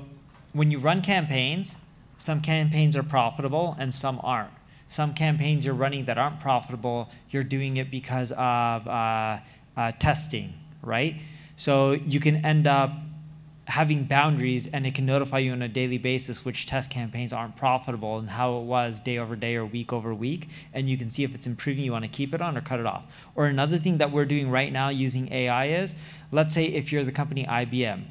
[0.53, 1.77] when you run campaigns,
[2.17, 4.53] some campaigns are profitable and some aren't.
[4.87, 9.37] Some campaigns you're running that aren't profitable, you're doing it because of uh,
[9.77, 11.17] uh, testing, right?
[11.57, 12.91] So you can end up
[13.67, 17.55] having boundaries and it can notify you on a daily basis which test campaigns aren't
[17.55, 21.09] profitable and how it was day over day or week over week and you can
[21.09, 23.47] see if it's improving you want to keep it on or cut it off or
[23.47, 25.95] another thing that we're doing right now using ai is
[26.31, 28.03] let's say if you're the company ibm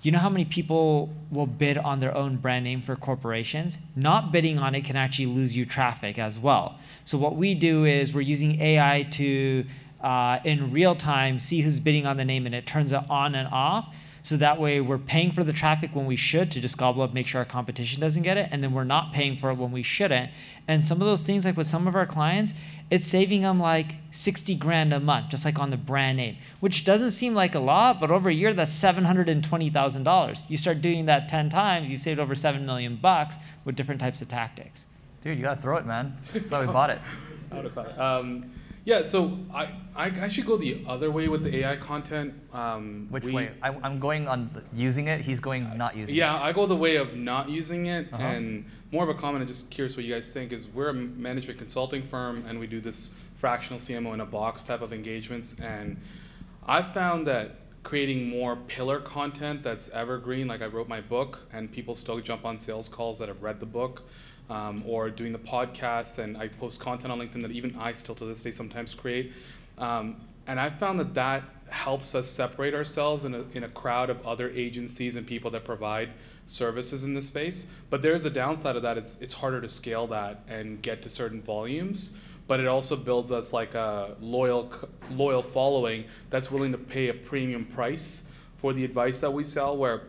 [0.00, 3.80] you know how many people will bid on their own brand name for corporations?
[3.96, 6.78] Not bidding on it can actually lose you traffic as well.
[7.04, 9.64] So what we do is we're using AI to,
[10.00, 13.34] uh, in real time, see who's bidding on the name, and it turns it on
[13.34, 13.92] and off.
[14.28, 17.14] So that way we're paying for the traffic when we should to just gobble up,
[17.14, 19.72] make sure our competition doesn't get it, and then we're not paying for it when
[19.72, 20.30] we shouldn't.
[20.68, 22.52] And some of those things, like with some of our clients,
[22.90, 26.84] it's saving them like 60 grand a month, just like on the brand name, which
[26.84, 30.50] doesn't seem like a lot, but over a year, that's $720,000.
[30.50, 34.20] You start doing that 10 times, you've saved over 7 million bucks with different types
[34.20, 34.88] of tactics.
[35.22, 36.18] Dude, you gotta throw it, man.
[36.34, 37.00] That's why we bought it.
[37.50, 37.98] Out of five.
[37.98, 38.50] Um,
[38.88, 42.32] Yeah, so I, I actually go the other way with the AI content.
[42.54, 43.50] Um, Which we- way?
[43.60, 45.20] I, I'm going on the- using it.
[45.20, 46.18] He's going not using it.
[46.18, 48.22] Yeah, I go the way of not using it, Uh-huh.
[48.22, 49.42] and more of a comment.
[49.42, 50.52] I'm just curious what you guys think.
[50.54, 54.62] Is we're a management consulting firm, and we do this fractional CMO in a box
[54.64, 56.00] type of engagements, and
[56.66, 60.48] I found that creating more pillar content that's evergreen.
[60.48, 63.60] Like I wrote my book, and people still jump on sales calls that have read
[63.60, 64.08] the book.
[64.50, 68.14] Um, or doing the podcasts, and I post content on LinkedIn that even I still
[68.14, 69.34] to this day sometimes create.
[69.76, 74.08] Um, and I found that that helps us separate ourselves in a, in a crowd
[74.08, 76.10] of other agencies and people that provide
[76.46, 77.66] services in this space.
[77.90, 78.96] But there's a downside of that.
[78.96, 82.14] It's, it's harder to scale that and get to certain volumes.
[82.46, 84.72] But it also builds us like a loyal,
[85.10, 88.24] loyal following that's willing to pay a premium price
[88.56, 90.04] for the advice that we sell, where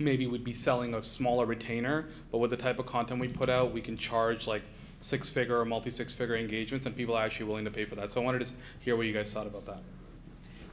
[0.00, 3.48] maybe we'd be selling a smaller retainer, but with the type of content we put
[3.48, 4.62] out, we can charge like
[5.00, 7.94] six figure or multi six figure engagements, and people are actually willing to pay for
[7.96, 8.10] that.
[8.10, 9.82] So I wanted to hear what you guys thought about that.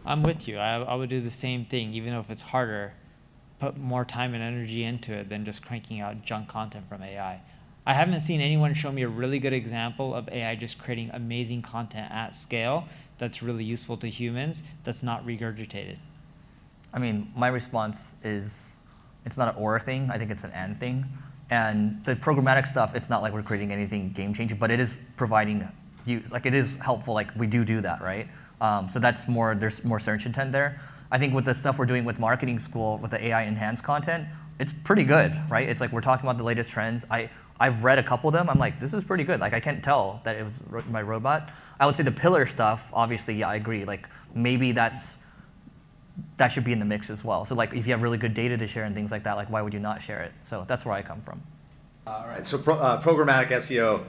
[0.05, 0.57] I'm with you.
[0.57, 2.93] I, I would do the same thing, even if it's harder,
[3.59, 7.41] put more time and energy into it than just cranking out junk content from AI.
[7.85, 11.61] I haven't seen anyone show me a really good example of AI just creating amazing
[11.61, 12.85] content at scale
[13.17, 15.97] that's really useful to humans that's not regurgitated.
[16.93, 18.76] I mean, my response is
[19.27, 20.09] it's not an or thing.
[20.09, 21.05] I think it's an and thing.
[21.49, 25.05] And the programmatic stuff, it's not like we're creating anything game changing, but it is
[25.17, 25.67] providing
[26.05, 26.31] use.
[26.31, 27.13] Like it is helpful.
[27.13, 28.27] Like we do do that, right?
[28.59, 29.53] Um, so that's more.
[29.53, 30.79] There's more search intent there.
[31.11, 34.27] I think with the stuff we're doing with marketing school with the AI enhanced content,
[34.59, 35.67] it's pretty good, right?
[35.69, 37.05] It's like we're talking about the latest trends.
[37.11, 38.49] I I've read a couple of them.
[38.49, 39.39] I'm like, this is pretty good.
[39.39, 41.51] Like I can't tell that it was by robot.
[41.79, 43.85] I would say the pillar stuff, obviously, yeah, I agree.
[43.85, 45.19] Like maybe that's
[46.37, 47.45] that should be in the mix as well.
[47.45, 49.49] So like if you have really good data to share and things like that, like
[49.49, 50.31] why would you not share it?
[50.43, 51.41] So that's where I come from.
[52.05, 52.45] All right.
[52.45, 54.03] So pro, uh, programmatic SEO.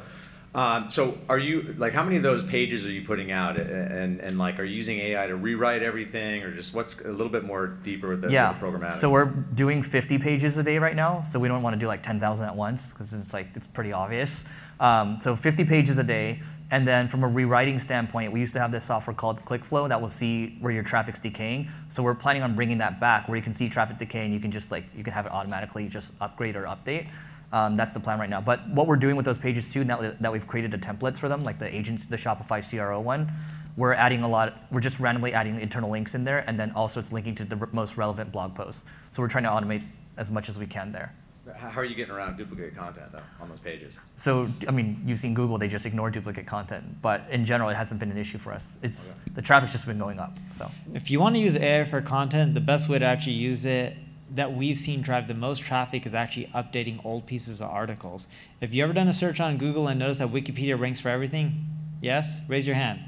[0.55, 3.71] Um, so are you like how many of those pages are you putting out, and,
[3.71, 7.29] and and like are you using AI to rewrite everything, or just what's a little
[7.29, 8.51] bit more deeper with the, yeah.
[8.51, 8.93] with the programmatic?
[8.93, 11.21] So we're doing 50 pages a day right now.
[11.23, 13.93] So we don't want to do like 10,000 at once because it's like it's pretty
[13.93, 14.47] obvious.
[14.81, 16.41] Um, so 50 pages a day.
[16.71, 20.01] And then from a rewriting standpoint, we used to have this software called ClickFlow that
[20.01, 21.71] will see where your traffic's decaying.
[21.89, 24.41] So we're planning on bringing that back where you can see traffic decay and you
[24.41, 27.11] can just like you can have it automatically just upgrade or update.
[27.53, 28.43] Um, that's the plan right now.
[28.43, 31.29] But what we're doing with those pages too, now that we've created the templates for
[31.29, 33.33] them, like the agents, the Shopify CRO one,
[33.79, 34.67] we're adding a lot.
[34.71, 37.69] We're just randomly adding internal links in there, and then also it's linking to the
[37.73, 38.87] most relevant blog posts.
[39.11, 39.85] So we're trying to automate
[40.17, 41.15] as much as we can there.
[41.59, 43.95] How how are you getting around duplicate content though on those pages?
[44.17, 47.03] So I mean, you've seen Google; they just ignore duplicate content.
[47.03, 48.79] But in general, it hasn't been an issue for us.
[48.83, 50.37] It's the traffic's just been going up.
[50.53, 53.65] So If you want to use AI for content, the best way to actually use
[53.65, 53.97] it
[54.35, 58.29] that we've seen drive the most traffic is actually updating old pieces of articles.
[58.61, 61.67] If you ever done a search on Google and noticed that Wikipedia ranks for everything,
[62.01, 63.01] yes, raise your hand.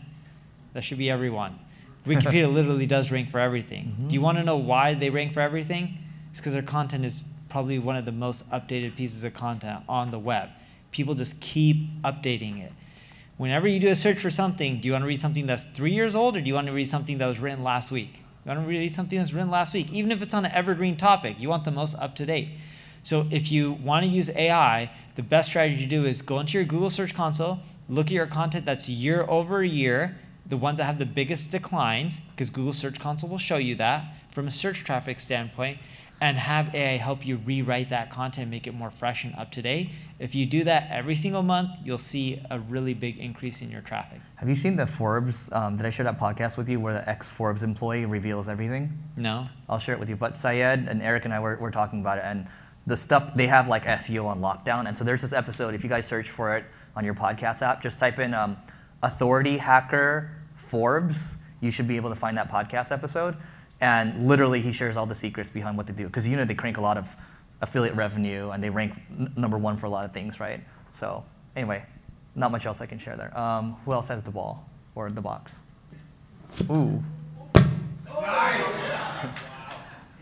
[0.73, 1.59] That should be everyone.
[2.07, 3.85] Wikipedia literally does rank for everything.
[3.85, 4.09] Mm-hmm.
[4.09, 5.99] Do you want to know why they rank for everything?
[6.31, 10.11] It's because their content is probably one of the most updated pieces of content on
[10.11, 10.49] the web.
[10.93, 12.73] People just keep updating it.
[13.37, 15.93] Whenever you do a search for something, do you want to read something that's three
[15.93, 18.23] years old or do you want to read something that was written last week?
[18.45, 20.97] You want to read something that's written last week, even if it's on an evergreen
[20.97, 21.39] topic.
[21.39, 22.51] You want the most up to date.
[23.03, 26.59] So if you want to use AI, the best strategy to do is go into
[26.59, 30.85] your Google Search Console, look at your content that's year over year, the ones that
[30.85, 34.85] have the biggest declines, because Google Search Console will show you that from a search
[34.85, 35.79] traffic standpoint,
[36.21, 39.63] and have AI help you rewrite that content, make it more fresh and up to
[39.63, 39.91] date.
[40.19, 43.81] If you do that every single month, you'll see a really big increase in your
[43.81, 44.21] traffic.
[44.37, 45.51] have you seen the Forbes?
[45.53, 48.99] Um, did I share that podcast with you where the ex Forbes employee reveals everything?
[49.17, 49.49] No?
[49.69, 50.17] I'll share it with you.
[50.17, 52.47] But Syed and Eric and I were, were talking about it, and
[52.87, 54.89] the stuff they have like SEO on lockdown.
[54.89, 55.75] And so there's this episode.
[55.75, 56.65] If you guys search for it
[56.97, 58.59] on your podcast app, just type in um,
[59.03, 63.37] "authority hacker Forbes." You should be able to find that podcast episode.
[63.81, 66.55] And literally, he shares all the secrets behind what they do because you know they
[66.55, 67.17] crank a lot of
[67.63, 70.61] affiliate revenue and they rank n- number one for a lot of things, right?
[70.91, 71.25] So
[71.57, 71.85] anyway,
[72.35, 73.37] not much else I can share there.
[73.39, 75.63] Um, who else has the ball or the box?
[76.71, 77.03] Ooh.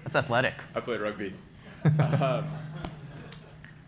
[0.05, 0.55] That's athletic.
[0.75, 1.35] I played rugby.
[1.85, 2.44] um,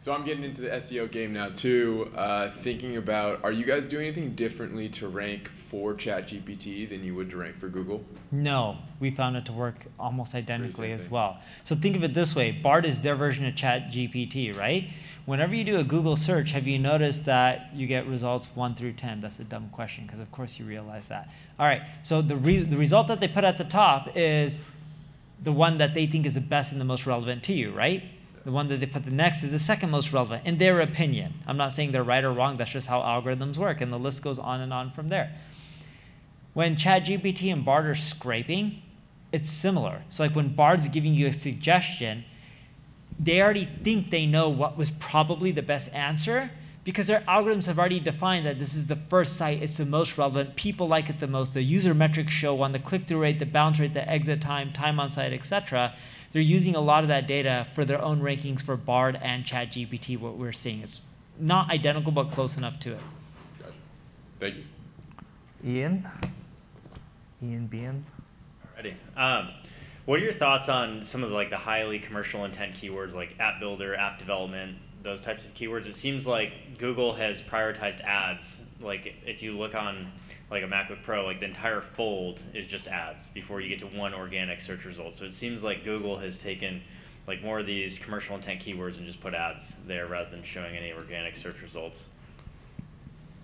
[0.00, 2.10] so I'm getting into the SEO game now too.
[2.16, 7.14] Uh, thinking about, are you guys doing anything differently to rank for ChatGPT than you
[7.14, 8.02] would to rank for Google?
[8.32, 11.38] No, we found it to work almost identically as well.
[11.64, 14.88] So think of it this way Bard is their version of ChatGPT, right?
[15.26, 18.94] Whenever you do a Google search, have you noticed that you get results 1 through
[18.94, 19.20] 10?
[19.20, 21.28] That's a dumb question because, of course, you realize that.
[21.58, 24.62] All right, so the, re- the result that they put at the top is
[25.42, 28.02] the one that they think is the best and the most relevant to you, right?
[28.44, 31.34] The one that they put the next is the second most relevant, in their opinion.
[31.46, 34.22] I'm not saying they're right or wrong, that's just how algorithms work, and the list
[34.22, 35.32] goes on and on from there.
[36.52, 38.82] when ChatGPT and Bard are scraping,
[39.32, 40.02] it's similar.
[40.08, 42.24] So like when Bard's giving you a suggestion,
[43.18, 46.50] they already think they know what was probably the best answer
[46.82, 50.16] because their algorithms have already defined that this is the first site, it's the most
[50.16, 53.46] relevant, people like it the most, the user metrics show one, the click-through rate, the
[53.46, 55.94] bounce rate, the exit time, time on site, etc.
[56.32, 60.18] They're using a lot of that data for their own rankings for Bard and ChatGPT.
[60.18, 61.02] What we're seeing, it's
[61.38, 63.00] not identical but close enough to it.
[64.38, 64.64] Thank you.
[65.64, 66.08] Ian?
[67.42, 68.04] Ian Bean?
[68.76, 68.94] Ready.
[69.16, 69.48] Um,
[70.06, 73.34] what are your thoughts on some of the, like the highly commercial intent keywords like
[73.38, 75.86] app builder, app development, those types of keywords?
[75.86, 78.60] It seems like Google has prioritized ads.
[78.80, 80.10] Like if you look on
[80.50, 83.86] like a MacBook Pro, like the entire fold is just ads before you get to
[83.86, 85.14] one organic search result.
[85.14, 86.82] So it seems like Google has taken
[87.26, 90.76] like more of these commercial intent keywords and just put ads there rather than showing
[90.76, 92.08] any organic search results.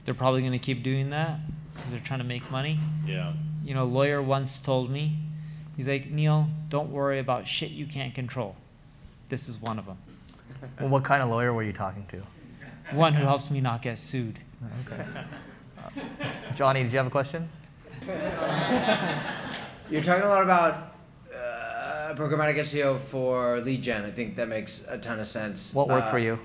[0.05, 1.39] They're probably going to keep doing that
[1.75, 2.81] because they're trying to make money.
[3.07, 3.33] Yeah.
[3.65, 5.17] You know, a lawyer once told me,
[5.77, 8.57] he's like, Neil, don't worry about shit you can't control.
[9.29, 9.99] This is one of them.
[10.81, 12.23] Well, what kind of lawyer were you talking to?
[12.91, 14.39] One who helps me not get sued.
[14.87, 15.05] Okay.
[16.57, 17.49] Johnny, did you have a question?
[19.91, 20.95] You're talking a lot about
[21.35, 24.05] uh, programmatic SEO for lead gen.
[24.05, 25.75] I think that makes a ton of sense.
[25.75, 26.39] What worked Uh, for you?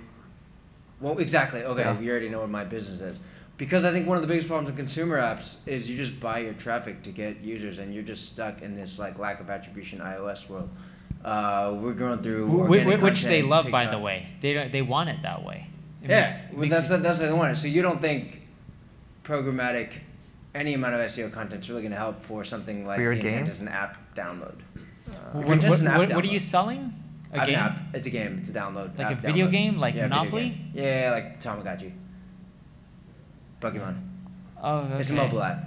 [0.99, 1.63] Well, exactly.
[1.63, 1.97] Okay, Yeah.
[1.99, 3.17] you already know what my business is.
[3.57, 6.39] Because I think one of the biggest problems in consumer apps is you just buy
[6.39, 9.99] your traffic to get users, and you're just stuck in this like lack of attribution
[9.99, 10.69] iOS world.
[11.23, 14.27] Uh, we're going through Wh- organic which they content, love, by the way.
[14.41, 15.67] They don't, they want it that way.
[16.03, 17.55] It Yeah, makes- well, makes that's it- that's the one.
[17.55, 18.40] So you don't think
[19.31, 19.93] programmatic,
[20.53, 23.15] any amount of SEO content is really going to help for something like For your
[23.15, 24.55] the intent is an app download.
[25.31, 26.93] What, what- an app what- what are you selling?
[27.33, 27.63] A I have an game?
[27.63, 27.95] app.
[27.95, 28.37] It's a game.
[28.39, 28.97] It's a download.
[28.99, 29.51] Like a video download.
[29.51, 30.49] game, like yeah, Monopoly?
[30.49, 30.71] game.
[30.73, 31.93] Yeah, yeah, like Tamagotchi.
[33.61, 33.95] Pokemon.
[34.61, 34.99] Oh, okay.
[34.99, 35.63] It's a mobile app.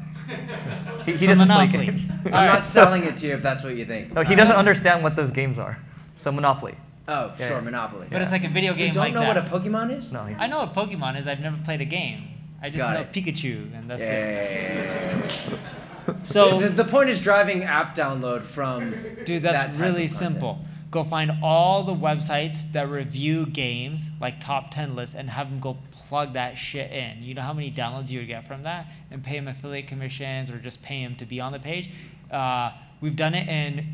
[1.06, 2.06] He, he So doesn't play games.
[2.26, 4.12] I'm All not selling it to you if that's what you think.
[4.12, 5.78] No, he doesn't Uh, understand what those games are.
[6.16, 6.74] So Monopoly.
[7.08, 7.60] Oh, Yeah, sure.
[7.62, 8.08] Monopoly.
[8.10, 8.88] But it's like a video game.
[8.88, 9.50] You don't like know that.
[9.50, 10.12] what a Pokemon is?
[10.12, 11.26] No, he, I know what Pokemon is.
[11.26, 12.28] I've never played a game.
[12.64, 13.12] I just Got know it.
[13.12, 15.30] Pikachu, and that's yeah, it.
[15.30, 15.58] yeah, yeah.
[16.22, 18.94] So, the, the point is driving app download from.
[19.24, 20.60] dude, that's type really simple.
[20.90, 25.60] Go find all the websites that review games, like top 10 lists, and have them
[25.60, 27.22] go plug that shit in.
[27.22, 28.86] You know how many downloads you would get from that?
[29.10, 31.90] And pay them affiliate commissions or just pay them to be on the page.
[32.30, 32.70] Uh,
[33.02, 33.86] we've done it in,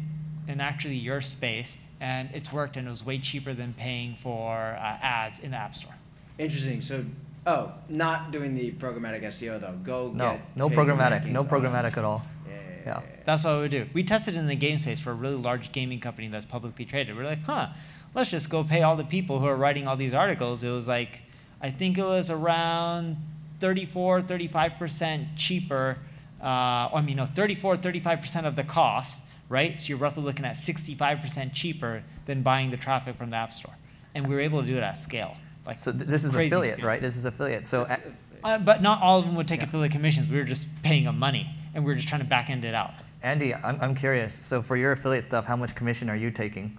[0.46, 4.56] in actually your space, and it's worked, and it was way cheaper than paying for
[4.80, 5.94] uh, ads in the App Store.
[6.38, 6.82] Interesting.
[6.82, 7.04] So,
[7.46, 9.78] oh, not doing the programmatic SEO though.
[9.82, 11.26] Go no, get no paid programmatic.
[11.26, 12.22] No programmatic at all.
[12.46, 13.00] Yeah, yeah, Yeah.
[13.00, 13.16] yeah.
[13.24, 13.86] That's what we do.
[13.92, 17.16] We tested in the game space for a really large gaming company that's publicly traded.
[17.16, 17.68] We're like, huh,
[18.14, 20.64] let's just go pay all the people who are writing all these articles.
[20.64, 21.22] It was like,
[21.60, 23.16] I think it was around
[23.60, 25.98] 34, 35% cheaper.
[26.42, 29.78] Uh, I mean, no, 34, 35% of the cost, right?
[29.80, 33.74] So you're roughly looking at 65% cheaper than buying the traffic from the App Store.
[34.14, 35.36] And we were able to do it at scale.
[35.66, 36.86] Like So th- this is crazy affiliate, scale.
[36.86, 37.00] right?
[37.00, 37.66] This is affiliate.
[37.66, 37.98] So a-
[38.42, 39.66] Uh, but not all of them would take Yeah.
[39.66, 40.28] affiliate commissions.
[40.28, 42.74] We were just paying them money, and we were just trying to back end it
[42.74, 42.92] out.
[43.22, 44.34] Andy, I'm, I'm curious.
[44.34, 46.78] So for your affiliate stuff, how much commission are you taking?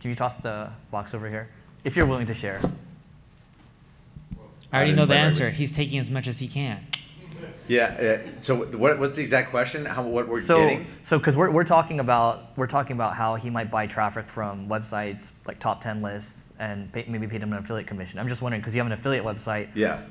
[0.00, 1.48] Can you toss the box over here?
[1.84, 2.60] If you're willing to share.
[4.72, 5.48] I already didn't know the answer.
[5.48, 5.54] it.
[5.54, 6.86] He's taking as much as he can.
[7.68, 8.18] Yeah.
[8.26, 9.84] Uh, so what, what's the exact question?
[9.84, 10.86] How what we're so, getting?
[11.02, 14.68] so because we're, we're talking about we're talking about how he might buy traffic from
[14.68, 18.18] websites like top 10 lists and pay, maybe pay them an affiliate commission.
[18.18, 19.68] I'm just wondering because you have an affiliate website.
[19.74, 20.02] Yeah.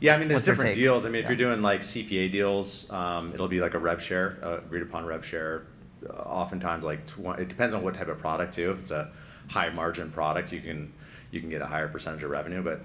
[0.00, 1.04] Yeah, I mean, there's different deals.
[1.04, 1.30] I mean, if Yeah.
[1.30, 5.04] you're doing like CPA deals, um, it'll be like a rev share, uh, agreed upon
[5.04, 5.64] rev share.
[6.08, 8.72] Uh, oftentimes, like tw- it depends on what type of product too.
[8.72, 9.10] If it's a
[9.48, 10.92] high margin product, you can
[11.30, 12.80] you can get a higher percentage of revenue, but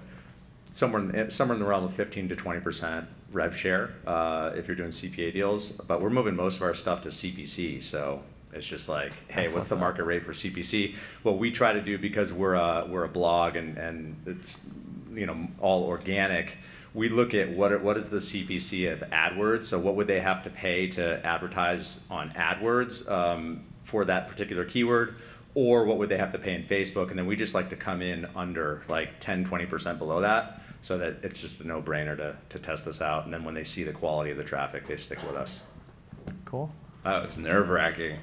[0.68, 4.66] somewhere in, somewhere in the realm of 15 to 20 percent rev share uh, if
[4.66, 5.70] you're doing CPA deals.
[5.70, 9.46] But we're moving most of our stuff to CPC, so it's just like, hey, That's
[9.48, 10.94] what's what's the market rate for CPC?
[11.22, 14.58] What we try to do because we're a we're a blog and and it's
[15.12, 16.58] you know all organic.
[16.94, 19.64] We look at what are- what is the CPC of AdWords.
[19.64, 24.64] So what would they have to pay to advertise on AdWords um, for that particular
[24.64, 25.16] keyword?
[25.54, 27.10] Or what would they have to pay in Facebook?
[27.10, 30.98] And then we just like to come in under like 10, 20% below that so
[30.98, 33.24] that it's just a no brainer to, to test this out.
[33.24, 35.62] And then when they see the quality of the traffic, they stick with us.
[36.44, 36.72] Cool.
[37.04, 38.18] Oh, it's nerve wracking.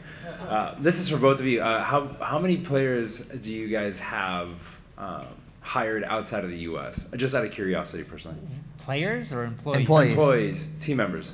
[0.47, 1.61] Uh, this is for both of you.
[1.61, 5.25] Uh, how how many players do you guys have um,
[5.61, 7.07] hired outside of the U.S.?
[7.15, 8.37] Just out of curiosity, personally.
[8.77, 9.79] Players or employees?
[9.81, 10.09] Employees.
[10.11, 11.33] Employees, team members.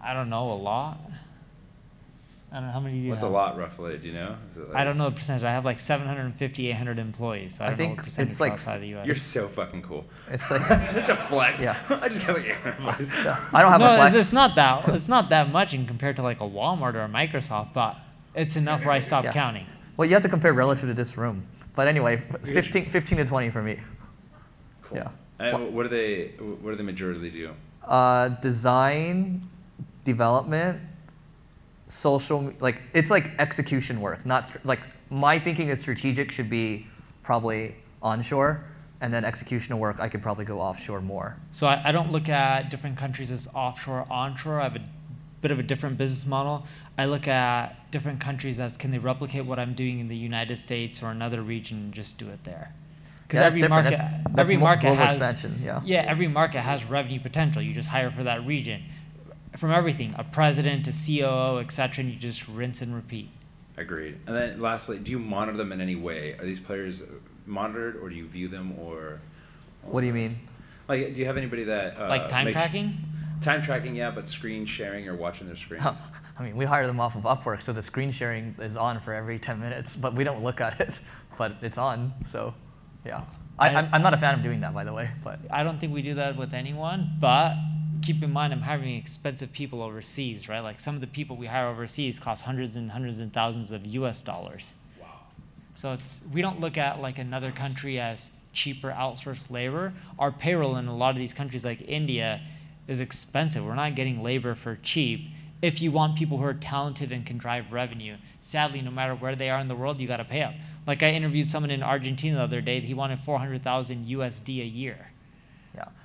[0.00, 0.98] I don't know, a lot.
[2.52, 3.32] I don't know how many do you What's a have?
[3.32, 3.96] lot roughly?
[3.96, 4.36] Do you know?
[4.50, 5.42] Is it like, I don't know the percentage.
[5.42, 7.56] I have like 750, 800 employees.
[7.56, 9.06] So I, I don't know think what percentage it's like- outside the U.S.
[9.06, 10.04] You're so fucking cool.
[10.30, 11.62] It's like Such a flex.
[11.62, 11.78] Yeah.
[12.02, 13.08] I just got like 800 employees.
[13.54, 14.14] I don't have no, a flex.
[14.14, 14.86] It's, it's not that.
[14.88, 17.96] It's not that much in compared to like a Walmart or a Microsoft, but
[18.34, 19.32] it's enough where I stop Yeah.
[19.32, 19.66] counting.
[19.96, 21.44] Well, you have to compare relative to this room.
[21.74, 23.78] But anyway, 15, 15 to 20 for me.
[24.82, 24.98] Cool.
[24.98, 25.08] Yeah.
[25.38, 26.26] And what do they?
[26.38, 27.52] What do the majority do?
[27.82, 29.48] Uh, design,
[30.04, 30.80] development,
[31.92, 34.80] social, like it's like execution work, not like
[35.10, 36.86] my thinking is strategic should be
[37.22, 38.64] probably onshore,
[39.00, 41.36] and then executional work I could probably go offshore more.
[41.52, 44.60] So I, I don't look at different countries as offshore, onshore.
[44.60, 44.82] I have a
[45.42, 46.66] bit of a different business model.
[46.96, 50.56] I look at different countries as can they replicate what I'm doing in the United
[50.56, 52.74] States or another region and just do it there.
[53.26, 53.84] Because Yeah, every different.
[53.84, 55.80] market, That's- that's every market has expansion, yeah.
[55.84, 57.62] yeah, every market has revenue potential.
[57.62, 58.82] You just hire for that region,
[59.56, 62.04] from everything, a president to COO, etc.
[62.04, 63.30] And you just rinse and repeat.
[63.76, 64.18] Agreed.
[64.26, 66.34] And then lastly, do you monitor them in any way?
[66.34, 67.02] Are these players
[67.46, 69.20] monitored, or do you view them, or
[69.82, 70.38] What do you mean?
[70.88, 72.98] like do you have anybody that uh, like time makes- tracking.
[73.40, 76.00] Time tracking, yeah, but screen sharing or watching their screens.
[76.38, 79.12] I mean, we hire them off of Upwork, so the screen sharing is on for
[79.12, 81.00] every 10 minutes, but we don't look at it,
[81.38, 82.54] but it's on, so
[83.04, 83.24] yeah.
[83.58, 85.80] I, I'm, I'm not a fan of doing that, by the way, but I don't
[85.80, 87.56] think we do that with anyone, but
[88.02, 90.60] keep in mind I'm hiring expensive people overseas, right?
[90.60, 93.86] Like some of the people we hire overseas cost hundreds and hundreds and thousands of
[93.86, 94.74] US dollars.
[95.00, 95.06] Wow.
[95.74, 99.92] So it's we don't look at like another country as cheaper outsourced labor.
[100.18, 102.40] Our payroll in a lot of these countries like India
[102.88, 103.64] is expensive.
[103.64, 105.28] We're not getting labor for cheap.
[105.62, 109.36] If you want people who are talented and can drive revenue, sadly, no matter where
[109.36, 110.54] they are in the world, you got to pay up.
[110.86, 112.80] Like I interviewed someone in Argentina the other day.
[112.80, 115.11] He wanted 400,000 USD a year.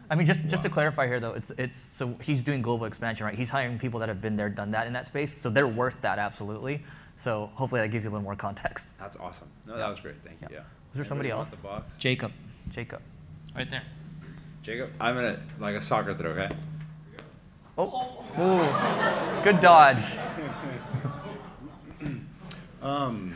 [0.07, 0.13] Yeah.
[0.13, 3.25] I mean, just, just to clarify here, though, it's, it's so he's doing global expansion,
[3.25, 3.35] right?
[3.35, 6.01] He's hiring people that have been there, done that in that space, so they're worth
[6.01, 6.83] that absolutely.
[7.15, 8.97] So hopefully that gives you a little more context.
[8.99, 9.49] That's awesome.
[9.65, 10.15] No, that was great.
[10.23, 10.47] Thank you.
[10.51, 10.59] Yeah.
[10.91, 11.61] Was there somebody Anybody want else?
[11.61, 11.97] The box.
[11.97, 12.31] Jacob,
[12.69, 13.01] Jacob.
[13.55, 13.83] right there.
[14.61, 16.31] Jacob, I'm gonna like a soccer throw.
[16.31, 16.49] Okay.
[17.77, 19.43] Oh, Ooh.
[19.43, 20.03] good dodge.
[22.81, 23.35] um,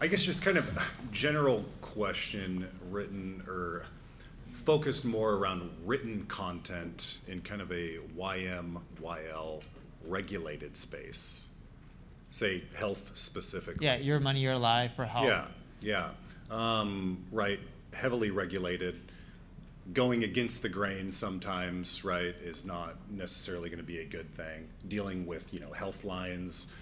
[0.00, 3.86] I guess just kind of general question written or
[4.64, 9.62] focused more around written content in kind of a YM, YL
[10.06, 11.50] regulated space.
[12.30, 13.84] Say health specifically.
[13.84, 15.26] Yeah, your money, your life, or health.
[15.26, 15.46] Yeah,
[15.80, 16.10] yeah.
[16.50, 17.60] Um, right,
[17.92, 19.00] heavily regulated.
[19.92, 24.68] Going against the grain sometimes, right, is not necessarily going to be a good thing.
[24.88, 26.72] Dealing with, you know, Healthlines,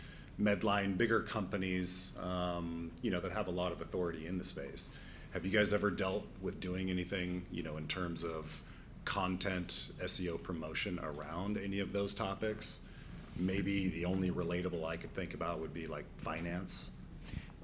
[0.40, 4.96] Medline, bigger companies, um, you know, that have a lot of authority in the space.
[5.32, 8.62] Have you guys ever dealt with doing anything, you know, in terms of
[9.04, 12.88] content, SEO promotion around any of those topics?
[13.36, 16.90] Maybe the only relatable I could think about would be like finance.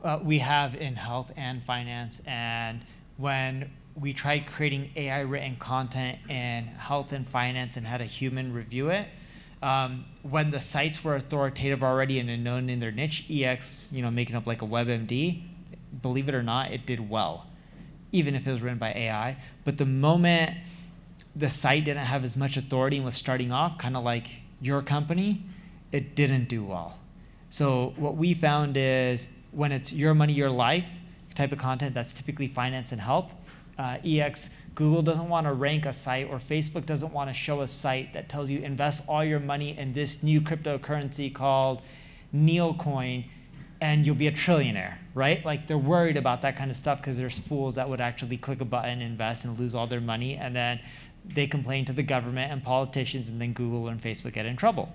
[0.05, 2.83] Uh, we have in health and finance, and
[3.17, 8.53] when we tried creating AI written content in health and finance and had a human
[8.53, 9.09] review it,
[9.61, 14.11] um, when the sites were authoritative already and known in their niche, EX, you know,
[14.11, 15.43] making up like a WebMD,
[16.01, 17.47] believe it or not, it did well,
[18.17, 19.37] even if it was written by AI.
[19.65, 20.57] But the moment
[21.35, 24.27] the site didn't have as much authority and was starting off, kind of like
[24.61, 25.43] your company,
[25.93, 26.99] it didn't do well.
[27.51, 30.87] So what we found is when it's your money, your life
[31.35, 33.35] type of content, that's typically finance and health.
[33.79, 37.61] Uh, EX, Google doesn't want to rank a site, or Facebook doesn't want to show
[37.61, 41.83] a site that tells you invest all your money in this new cryptocurrency called
[42.35, 43.25] Neilcoin,
[43.81, 45.45] and you'll be a trillionaire, right?
[45.45, 48.61] Like they're worried about that kind of stuff because there's fools that would actually click
[48.61, 50.81] a button, invest, and lose all their money, and then
[51.25, 54.93] they complain to the government and politicians, and then Google and Facebook get in trouble.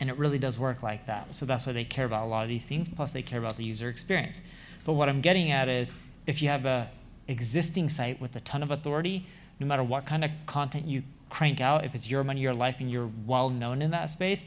[0.00, 1.34] And it really does work like that.
[1.34, 2.88] So that's why they care about a lot of these things.
[2.88, 4.42] Plus, they care about the user experience.
[4.84, 5.94] But what I'm getting at is
[6.26, 6.90] if you have a
[7.28, 9.26] existing site with a ton of authority,
[9.60, 12.76] no matter what kind of content you crank out, if it's your money, your life,
[12.80, 14.44] and you're well known in that space,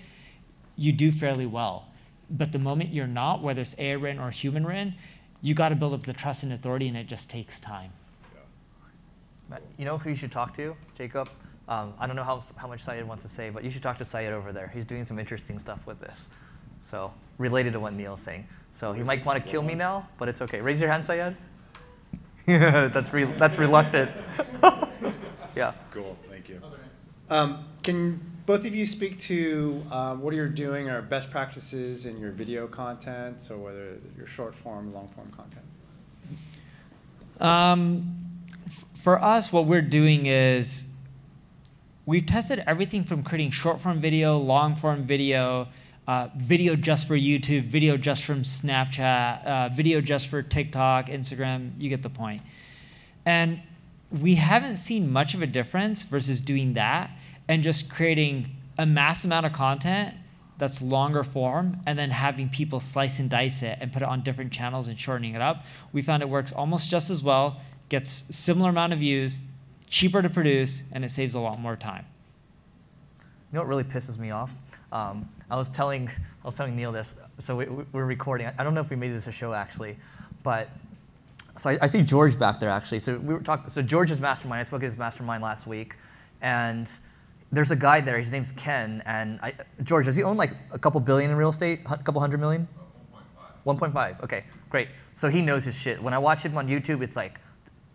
[0.76, 1.88] you do fairly well.
[2.30, 4.96] But the moment you're not, whether it's AI written or human written,
[5.42, 7.92] you got to build up the trust and authority, and it just takes time.
[9.50, 11.30] But You know who you should talk to, Jacob?
[11.68, 13.98] Um, I don't know how, how much Syed wants to say, but you should talk
[14.00, 14.72] to Syed over there.
[14.74, 16.30] He's doing some interesting stuff with this.
[16.82, 18.48] So, related to what Neil's saying.
[18.72, 20.62] So, he might want to kill me now, but it's okay.
[20.62, 21.36] Raise your hand, Syed.
[22.46, 24.12] that's, re- that's reluctant.
[25.56, 25.74] yeah.
[25.90, 26.62] Cool, thank you.
[27.30, 32.20] Um, can both of you speak to um, what you're doing or best practices in
[32.20, 35.66] your video content, so whether your short form, long form content?
[37.41, 38.18] Um,
[38.93, 40.88] for us, what we're doing is
[42.06, 45.68] we've tested everything from creating short form video, long form video,
[46.08, 51.72] uh, video just for YouTube, video just from Snapchat, uh, video just for TikTok, Instagram.
[51.80, 52.43] You get the point.
[53.26, 53.62] And
[54.12, 57.10] we haven't seen much of a difference versus doing that
[57.48, 60.16] and just creating a mass amount of content
[60.58, 64.22] that's longer form and then having people slice and dice it and put it on
[64.22, 65.66] different channels and shortening it up.
[65.91, 69.41] We found it works almost just as well, gets similar amount of views,
[69.89, 72.06] cheaper to produce, and it saves a lot more time.
[73.52, 74.56] You know what really pisses me off?
[74.91, 76.10] Um, I was telling
[76.43, 77.16] I was telling Neil this.
[77.39, 78.50] So we, we're recording.
[78.58, 79.98] I don't know if we made this a show actually,
[80.43, 80.70] but
[81.58, 83.00] so I, I see George back there actually.
[83.00, 83.70] So we were talking.
[83.70, 84.60] So George's mastermind.
[84.60, 85.96] I spoke at his mastermind last week,
[86.41, 86.89] and
[87.52, 88.18] there's a guy there.
[88.18, 89.02] His name's Ken.
[89.06, 91.82] And I, George, does he own like a couple billion in real estate?
[91.86, 92.68] A couple hundred million?
[93.66, 94.24] 1.5.
[94.24, 94.89] Okay, great.
[95.16, 96.02] So he knows his shit.
[96.02, 97.39] When I watch him on YouTube, it's like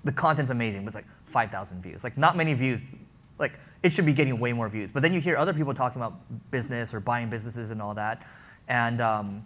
[0.05, 2.03] the content's amazing, but it's like 5,000 views.
[2.03, 2.91] Like not many views.
[3.39, 4.93] Like it should be getting way more views.
[4.93, 6.15] But then you hear other people talking about
[6.51, 8.27] business or buying businesses and all that,
[8.69, 9.45] and um,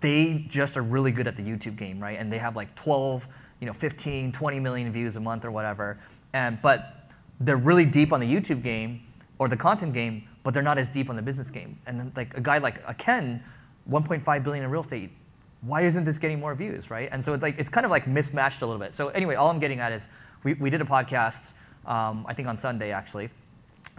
[0.00, 2.18] they just are really good at the YouTube game, right?
[2.18, 3.28] And they have like 12,
[3.60, 6.00] you know, 15, 20 million views a month or whatever.
[6.32, 6.99] And but
[7.40, 9.00] they're really deep on the YouTube game
[9.38, 11.78] or the content game, but they're not as deep on the business game.
[11.86, 13.42] And then, like a guy like a Ken,
[13.90, 15.10] 1.5 billion in real estate.
[15.62, 17.08] Why isn't this getting more views, right?
[17.12, 18.94] And so it's like it's kind of like mismatched a little bit.
[18.94, 20.08] So anyway, all I'm getting at is
[20.42, 21.52] we, we did a podcast,
[21.86, 23.30] um, I think on Sunday actually,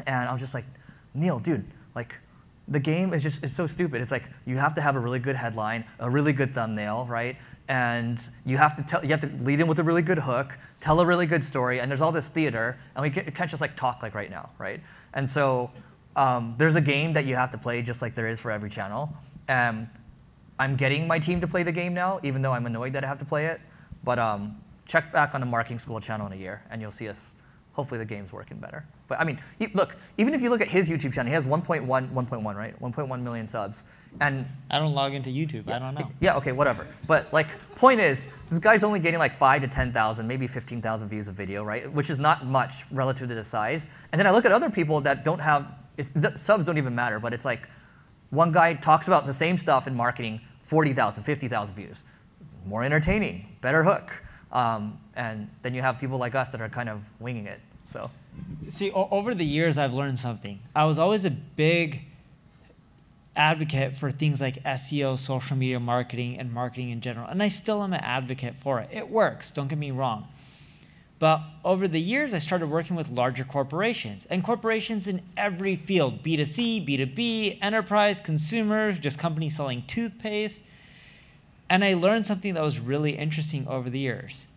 [0.07, 0.65] and I was just like,
[1.13, 2.15] Neil, dude, like
[2.67, 4.01] the game is just it's so stupid.
[4.01, 7.37] It's like you have to have a really good headline, a really good thumbnail, right?
[7.71, 10.57] And you have to tell you have to lead in with a really good hook,
[10.81, 13.77] tell a really good story, and there's all this theater, and we can't, just like
[13.77, 14.81] talk like right now, right?
[15.13, 15.71] And so
[16.17, 18.69] um, there's a game that you have to play just like there is for every
[18.69, 19.15] channel.
[19.47, 19.87] Um,
[20.59, 23.07] I'm getting my team to play the game now, even though I'm annoyed that I
[23.07, 23.61] have to play it.
[24.03, 27.07] But um, check back on the Marketing School channel in a year, and you'll see
[27.07, 27.29] us.
[27.71, 28.85] Hopefully, the game's working better.
[29.11, 29.41] But I mean,
[29.73, 32.81] look, even if you look at his YouTube channel, he has 1.1, 1.1, right?
[32.81, 33.83] 1.1 million subs,
[34.21, 35.69] and I don't log into YouTube.
[35.69, 36.07] I don't know.
[36.21, 36.87] yeah, okay, whatever.
[37.07, 40.81] But like, point is, this guy's only getting like five to ten thousand, maybe fifteen
[40.81, 41.91] thousand views a video, right?
[41.91, 43.89] Which is not much relative to the size.
[44.13, 46.95] And then I look at other people that don't have it's, the subs don't even
[46.95, 47.67] matter, but it's like
[48.29, 52.05] one guy talks about the same stuff in marketing, 40,000, 50,000 views.
[52.65, 54.23] More entertaining, better hook.
[54.53, 57.59] Um, and then you have people like us that are kind of winging it.
[57.87, 58.09] So,
[58.69, 60.59] See, o- over the years, I've learned something.
[60.75, 62.03] I was always a big
[63.35, 67.27] advocate for things like SEO, social media marketing, and marketing in general.
[67.27, 68.89] And I still am an advocate for it.
[68.91, 70.27] It works, don't get me wrong.
[71.19, 76.23] But over the years, I started working with larger corporations and corporations in every field
[76.23, 80.63] B2C, B2B, enterprise, consumer, just companies selling toothpaste.
[81.69, 84.47] And I learned something that was really interesting over the years.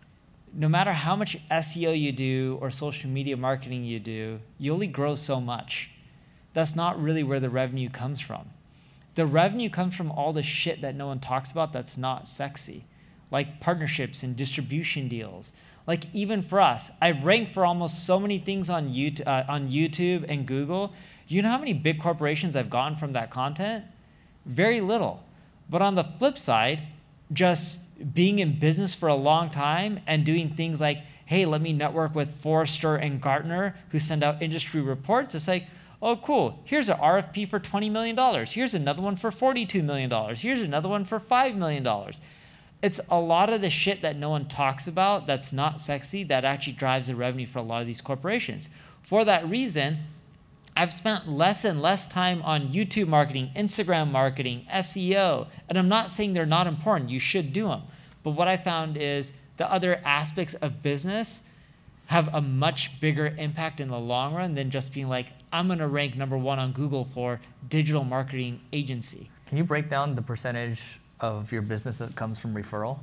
[0.57, 4.87] No matter how much SEO you do or social media marketing you do, you only
[4.87, 5.91] grow so much.
[6.53, 8.51] That's not really where the revenue comes from.
[9.15, 12.85] The revenue comes from all the shit that no one talks about that's not sexy,
[13.31, 15.51] like partnerships and distribution deals.
[15.85, 19.67] Like even for us, I've ranked for almost so many things on YouTube, uh, on
[19.67, 20.93] YouTube and Google.
[21.27, 23.83] You know how many big corporations I've gotten from that content?
[24.45, 25.21] Very little.
[25.69, 26.83] But on the flip side,
[27.33, 27.81] just
[28.13, 32.13] being in business for a long time and doing things like, hey, let me network
[32.13, 35.33] with Forrester and Gartner who send out industry reports.
[35.33, 35.67] It's like,
[36.01, 36.59] oh, cool.
[36.65, 38.45] Here's an RFP for $20 million.
[38.45, 40.11] Here's another one for $42 million.
[40.35, 41.87] Here's another one for $5 million.
[42.81, 46.45] It's a lot of the shit that no one talks about that's not sexy that
[46.45, 48.69] actually drives the revenue for a lot of these corporations.
[49.01, 49.99] For that reason,
[50.77, 56.11] I've spent less and less time on YouTube marketing, Instagram marketing, SEO, and I'm not
[56.11, 57.09] saying they're not important.
[57.09, 57.83] You should do them.
[58.23, 61.43] But what I found is the other aspects of business
[62.07, 65.79] have a much bigger impact in the long run than just being like, I'm going
[65.79, 69.29] to rank number one on Google for digital marketing agency.
[69.45, 72.99] can you break down the percentage of your business that comes from referral?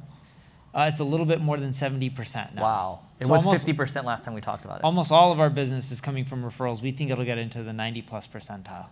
[0.74, 2.62] Uh, it's a little bit more than 70% now.
[2.62, 3.00] Wow.
[3.20, 4.84] It So was almost- 50% last time we talked about it.
[4.84, 6.80] Almost all of our business is coming from referrals.
[6.80, 8.86] We think it'll get into the 90 plus percentile.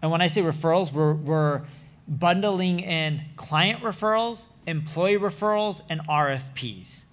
[0.00, 1.62] And when I say referrals, we're, we're
[2.08, 7.04] bundling in client referrals, employee referrals, and RFPs.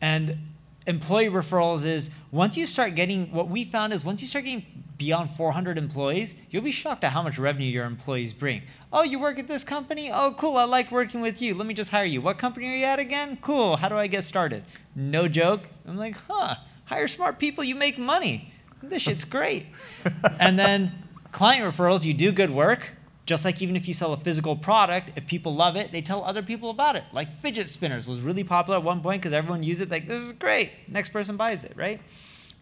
[0.00, 0.38] And
[0.86, 4.64] employee referrals is once you start getting, what we found is once you start getting
[4.96, 8.62] beyond 400 employees, you'll be shocked at how much revenue your employees bring.
[8.92, 10.10] Oh, you work at this company?
[10.12, 10.56] Oh, cool.
[10.56, 11.54] I like working with you.
[11.54, 12.20] Let me just hire you.
[12.20, 13.38] What company are you at again?
[13.40, 13.76] Cool.
[13.76, 14.64] How do I get started?
[14.94, 15.62] No joke.
[15.86, 17.64] I'm like, huh, hire smart people.
[17.64, 18.52] You make money.
[18.82, 19.66] This shit's great.
[20.40, 20.92] and then
[21.32, 22.92] client referrals, you do good work.
[23.26, 26.22] Just like even if you sell a physical product, if people love it, they tell
[26.24, 27.04] other people about it.
[27.12, 29.90] Like fidget spinners was really popular at one point because everyone used it.
[29.90, 30.70] Like this is great.
[30.88, 32.00] Next person buys it, right?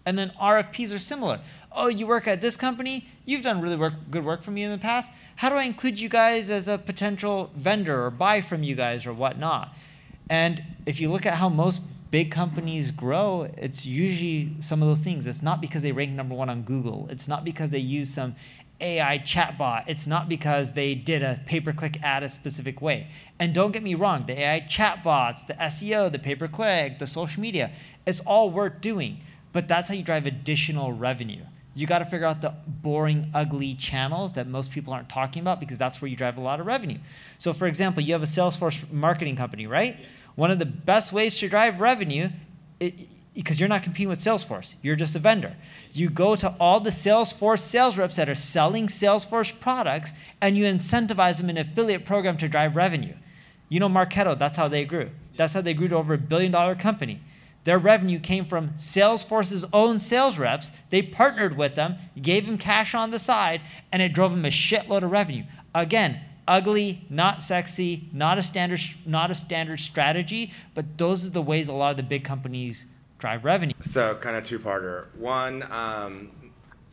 [0.04, 1.40] And then RFPs are similar.
[1.70, 3.06] Oh, you work at this company?
[3.24, 5.12] You've done really work, good work for me in the past.
[5.36, 9.06] How do I include you guys as a potential vendor or buy from you guys
[9.06, 9.74] or whatnot?
[10.28, 15.00] And if you look at how most big companies grow, it's usually some of those
[15.00, 15.24] things.
[15.24, 17.06] It's not because they rank number one on Google.
[17.10, 18.34] It's not because they use some
[18.82, 19.84] AI chatbot.
[19.86, 23.08] It's not because they did a pay per click ad a specific way.
[23.38, 27.06] And don't get me wrong, the AI chatbots, the SEO, the pay per click, the
[27.06, 27.70] social media,
[28.06, 29.20] it's all worth doing.
[29.52, 31.42] But that's how you drive additional revenue.
[31.74, 35.58] You got to figure out the boring, ugly channels that most people aren't talking about
[35.58, 36.98] because that's where you drive a lot of revenue.
[37.38, 39.96] So, for example, you have a Salesforce marketing company, right?
[40.34, 42.28] One of the best ways to drive revenue,
[43.34, 45.56] because you're not competing with Salesforce, you're just a vendor.
[45.92, 50.64] You go to all the Salesforce sales reps that are selling Salesforce products and you
[50.64, 53.14] incentivize them in an affiliate program to drive revenue.
[53.68, 55.10] You know, Marketo, that's how they grew.
[55.36, 57.20] That's how they grew to over a billion dollar company.
[57.64, 60.72] Their revenue came from Salesforce's own sales reps.
[60.90, 63.60] They partnered with them, gave them cash on the side,
[63.90, 65.44] and it drove them a shitload of revenue.
[65.74, 71.40] Again, ugly, not sexy, not a standard, not a standard strategy, but those are the
[71.40, 72.86] ways a lot of the big companies
[73.22, 73.72] drive revenue.
[73.80, 75.06] So, kind of two-parter.
[75.14, 76.32] One, um,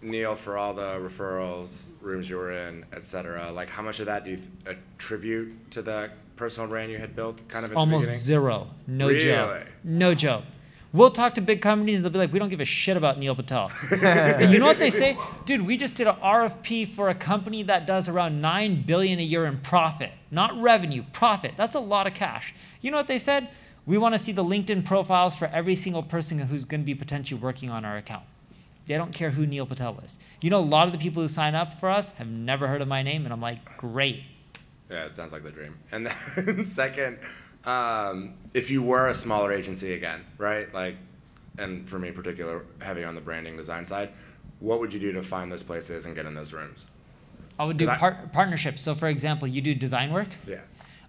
[0.03, 4.05] Neil, for all the referrals, rooms you were in, et cetera, like how much of
[4.05, 7.45] that do you th- attribute to the personal brand you had built?
[7.47, 8.67] Kind of almost zero.
[8.85, 9.19] No really?
[9.19, 9.65] joke.
[9.83, 10.43] No joke.
[10.93, 12.01] We'll talk to big companies.
[12.01, 14.89] They'll be like, "We don't give a shit about Neil Patel." you know what they
[14.89, 15.61] say, dude?
[15.65, 19.45] We just did an RFP for a company that does around nine billion a year
[19.45, 21.53] in profit, not revenue, profit.
[21.57, 22.55] That's a lot of cash.
[22.81, 23.49] You know what they said?
[23.89, 26.93] We want to see the LinkedIn profiles for every single person who's going to be
[26.93, 28.23] potentially working on our account.
[28.85, 30.19] They don't care who Neil Patel is.
[30.41, 32.83] You know, a lot of the people who sign up for us have never heard
[32.83, 34.21] of my name, and I'm like, great.
[34.91, 35.75] Yeah, it sounds like the dream.
[35.91, 37.17] And then second,
[37.65, 40.71] um, if you were a smaller agency again, right?
[40.71, 40.97] Like,
[41.57, 44.09] and for me in particular, heavy on the branding design side,
[44.59, 46.85] what would you do to find those places and get in those rooms?
[47.57, 48.83] I would do I- par- partnerships.
[48.83, 50.29] So, for example, you do design work.
[50.45, 50.59] Yeah.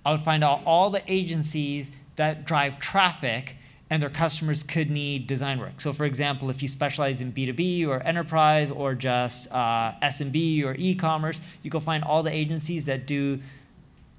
[0.06, 3.56] I would find out all the agencies that drive traffic
[3.88, 5.80] and their customers could need design work.
[5.80, 10.76] So, for example, if you specialize in B2B or enterprise or just uh, SMB or
[10.78, 13.40] e commerce, you can find all the agencies that do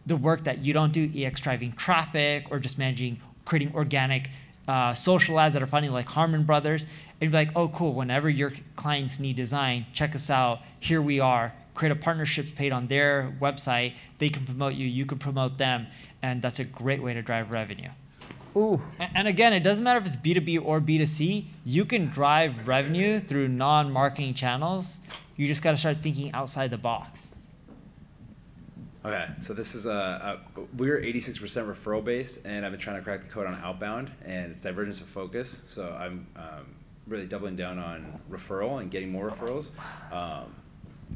[0.06, 4.32] the work that you don't do, EX driving traffic or just managing, creating organic
[4.68, 6.88] uh, social ads that are funny like Harmon Brothers.
[7.22, 10.62] And be like, oh, cool, whenever your clients need design, check us out.
[10.80, 11.54] Here we are.
[11.76, 13.94] Create a partnerships page on their website.
[14.18, 15.86] They can promote you, you can promote them.
[16.22, 17.90] And that's a great way to drive revenue.
[18.56, 18.82] Ooh.
[19.00, 23.48] And again, it doesn't matter if it's B2B or B2C, you can drive revenue through
[23.48, 25.02] non marketing channels.
[25.38, 27.34] You just got to start thinking outside the box.
[29.04, 33.02] Okay, so this is a, a we're 86% referral based, and I've been trying to
[33.02, 35.64] crack the code on outbound, and it's divergence of focus.
[35.66, 36.76] So I'm um,
[37.08, 39.72] really doubling down on referral and getting more referrals.
[40.14, 40.54] Um,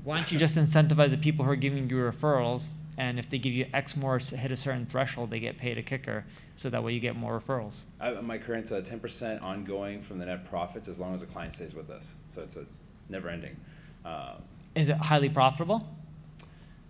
[0.04, 3.38] Why don't you just incentivize the people who are giving you referrals, and if they
[3.38, 6.26] give you X more, hit a certain threshold, they get paid a kicker,
[6.56, 7.86] so that way you get more referrals.
[8.00, 11.54] I, my current's uh, 10% ongoing from the net profits as long as the client
[11.54, 12.16] stays with us.
[12.30, 12.66] So it's a
[13.10, 13.58] never ending.
[14.06, 14.44] Um,
[14.76, 15.88] Is it highly profitable?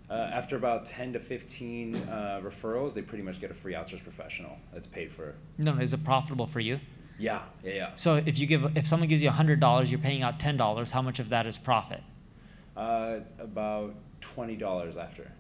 [0.10, 4.04] uh, after about 10 to 15 uh, referrals, they pretty much get a free outsourced
[4.04, 5.36] professional that's paid for.
[5.58, 6.80] No, no, is it profitable for you?
[7.18, 7.90] Yeah, yeah, yeah.
[7.96, 10.92] So if you give, if someone gives you hundred dollars, you're paying out ten dollars.
[10.92, 12.04] How much of that is profit?
[12.76, 15.32] Uh, about $20 after.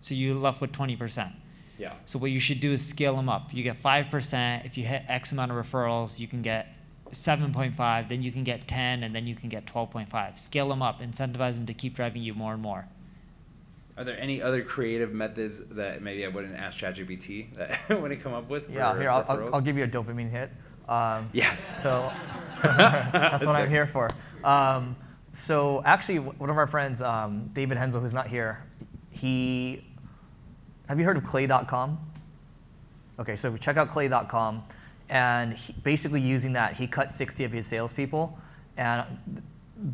[0.00, 1.32] So you're left with twenty percent.
[1.78, 1.94] Yeah.
[2.04, 3.54] So what you should do is scale them up.
[3.54, 4.66] You get five percent.
[4.66, 6.68] If you hit X amount of referrals, you can get
[7.12, 8.08] seven point five.
[8.08, 10.38] Then you can get ten, and then you can get twelve point five.
[10.38, 11.00] Scale them up.
[11.00, 12.86] Incentivize them to keep driving you more and more.
[13.96, 18.32] Are there any other creative methods that maybe I wouldn't ask ChatGPT that wouldn't come
[18.32, 18.66] up with?
[18.66, 19.54] For Yeah, here I'll, I'll.
[19.56, 20.50] I'll give you a dopamine hit.
[20.88, 21.66] Um, Yes.
[21.78, 22.10] So
[22.62, 24.10] that's what I'm here for.
[24.42, 24.96] Um,
[25.32, 28.64] so actually, one of our friends, um, David Hensel, who's not here,
[29.10, 29.84] he
[30.90, 32.00] have you heard of Clay.com?
[33.20, 34.64] Okay, so check out Clay.com,
[35.08, 38.36] and he, basically using that, he cut 60 of his salespeople,
[38.76, 39.06] and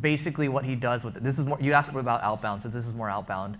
[0.01, 1.23] basically what he does with it.
[1.23, 1.59] This is more.
[1.61, 3.59] You asked about outbound, since this is more outbound.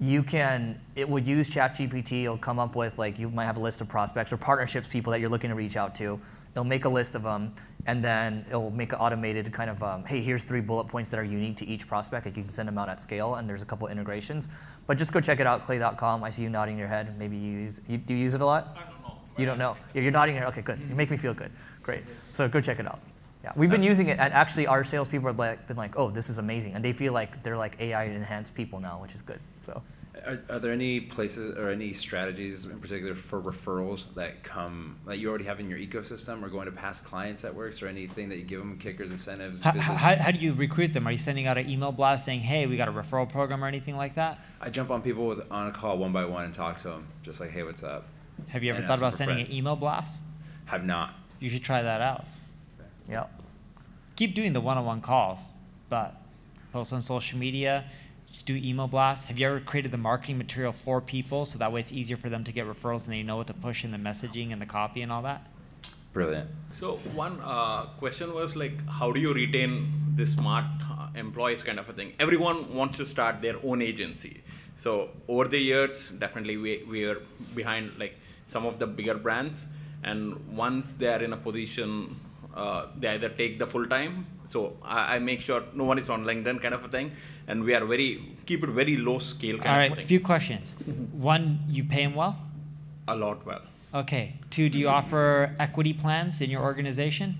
[0.00, 0.80] You can.
[0.96, 2.24] It will use ChatGPT.
[2.24, 5.12] It'll come up with like you might have a list of prospects or partnerships people
[5.12, 6.18] that you're looking to reach out to.
[6.52, 7.54] They'll make a list of them,
[7.86, 11.18] and then it'll make an automated kind of, um, hey, here's three bullet points that
[11.18, 12.26] are unique to each prospect.
[12.26, 14.48] Like you can send them out at scale, and there's a couple integrations.
[14.86, 16.22] But just go check it out, Clay.com.
[16.22, 17.18] I see you nodding your head.
[17.18, 17.80] Maybe you use.
[17.88, 18.76] You, do you use it a lot?
[18.76, 19.18] I don't know.
[19.36, 19.76] You don't know.
[19.94, 20.46] Yeah, you're nodding your.
[20.46, 20.82] Okay, good.
[20.88, 21.50] You make me feel good.
[21.82, 22.04] Great.
[22.32, 23.00] So go check it out.
[23.42, 26.30] Yeah, we've been using it, and actually, our salespeople have like, been like, "Oh, this
[26.30, 29.40] is amazing," and they feel like they're like AI enhanced people now, which is good.
[29.62, 29.82] So
[30.26, 35.18] Are, are there any places or any strategies in particular for referrals that come that
[35.18, 38.28] you already have in your ecosystem or going to past clients that works or anything
[38.28, 39.60] that you give them kickers, incentives?
[39.60, 41.06] How, how, how do you recruit them?
[41.06, 43.66] Are you sending out an email blast saying, "Hey, we got a referral program" or
[43.66, 44.38] anything like that?
[44.60, 47.06] I jump on people with, on a call one by one and talk to them,
[47.22, 48.06] just like, hey, what's up?
[48.48, 49.50] Have you ever And thought about sending friends.
[49.50, 50.24] an email blast?
[50.66, 51.14] Have not.
[51.40, 52.24] You should try that out.
[53.08, 53.26] Yeah.
[54.14, 55.50] Keep doing the one-on-one calls,
[55.88, 56.14] but
[56.72, 57.84] post on social media,
[58.44, 59.26] do email blasts.
[59.26, 62.28] Have you ever created the marketing material for people so that way it's easier for
[62.28, 64.66] them to get referrals and they know what to push in the messaging and the
[64.66, 65.46] copy and all that?
[66.12, 66.50] Brilliant.
[66.70, 71.78] So one uh, question was like, how do you retain the smart uh, employees kind
[71.78, 72.12] of a thing?
[72.20, 74.42] Everyone wants to start their own agency.
[74.76, 77.22] So over the years, definitely we, we are
[77.54, 79.68] behind like some of the bigger brands.
[80.02, 82.16] And once they are in a position,
[82.54, 84.26] uh, they either take the full time.
[84.44, 87.12] So I, I make sure no one is on LinkedIn kind of a thing.
[87.46, 90.76] And we are very, keep it very low scale kind All a few questions.
[91.12, 92.36] One, you pay them well?
[93.08, 93.62] A lot well.
[93.94, 94.34] Okay.
[94.50, 97.36] Two, do you offer equity plans in your organization?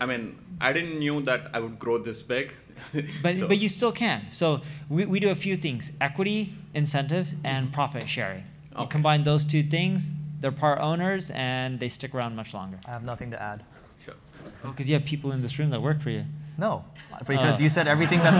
[0.00, 2.54] I mean, I didn't knew that I would grow this big.
[3.22, 4.26] But, So- but you still can.
[4.30, 8.44] So we, we do a few things equity, incentives, and profit sharing.
[8.70, 8.88] You Mm-hmm.
[8.88, 12.80] Combine those two things, they're part owners and they stick around much longer.
[12.86, 13.62] I have nothing to add.
[14.04, 14.14] Sure.
[14.62, 16.24] Because oh, you have people in this room that work for you.
[16.58, 16.84] No,
[17.26, 17.62] because Oh.
[17.62, 18.36] you said everything that's.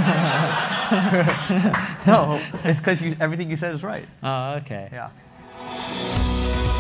[2.07, 4.07] no, it's because you, everything you said is right.
[4.23, 4.89] Oh, okay.
[4.93, 5.11] Yeah.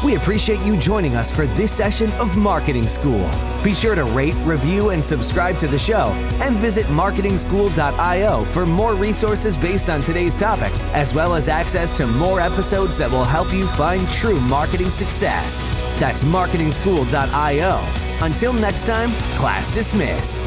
[0.05, 3.31] We appreciate you joining us for this session of Marketing School.
[3.63, 6.09] Be sure to rate, review, and subscribe to the show,
[6.43, 12.07] and visit marketingschool.io for more resources based on today's topic, as well as access to
[12.09, 15.61] more episodes that will help you find true marketing success.
[16.01, 18.12] That's marketingschool.io.
[18.23, 20.39] Until next time, class dismissed.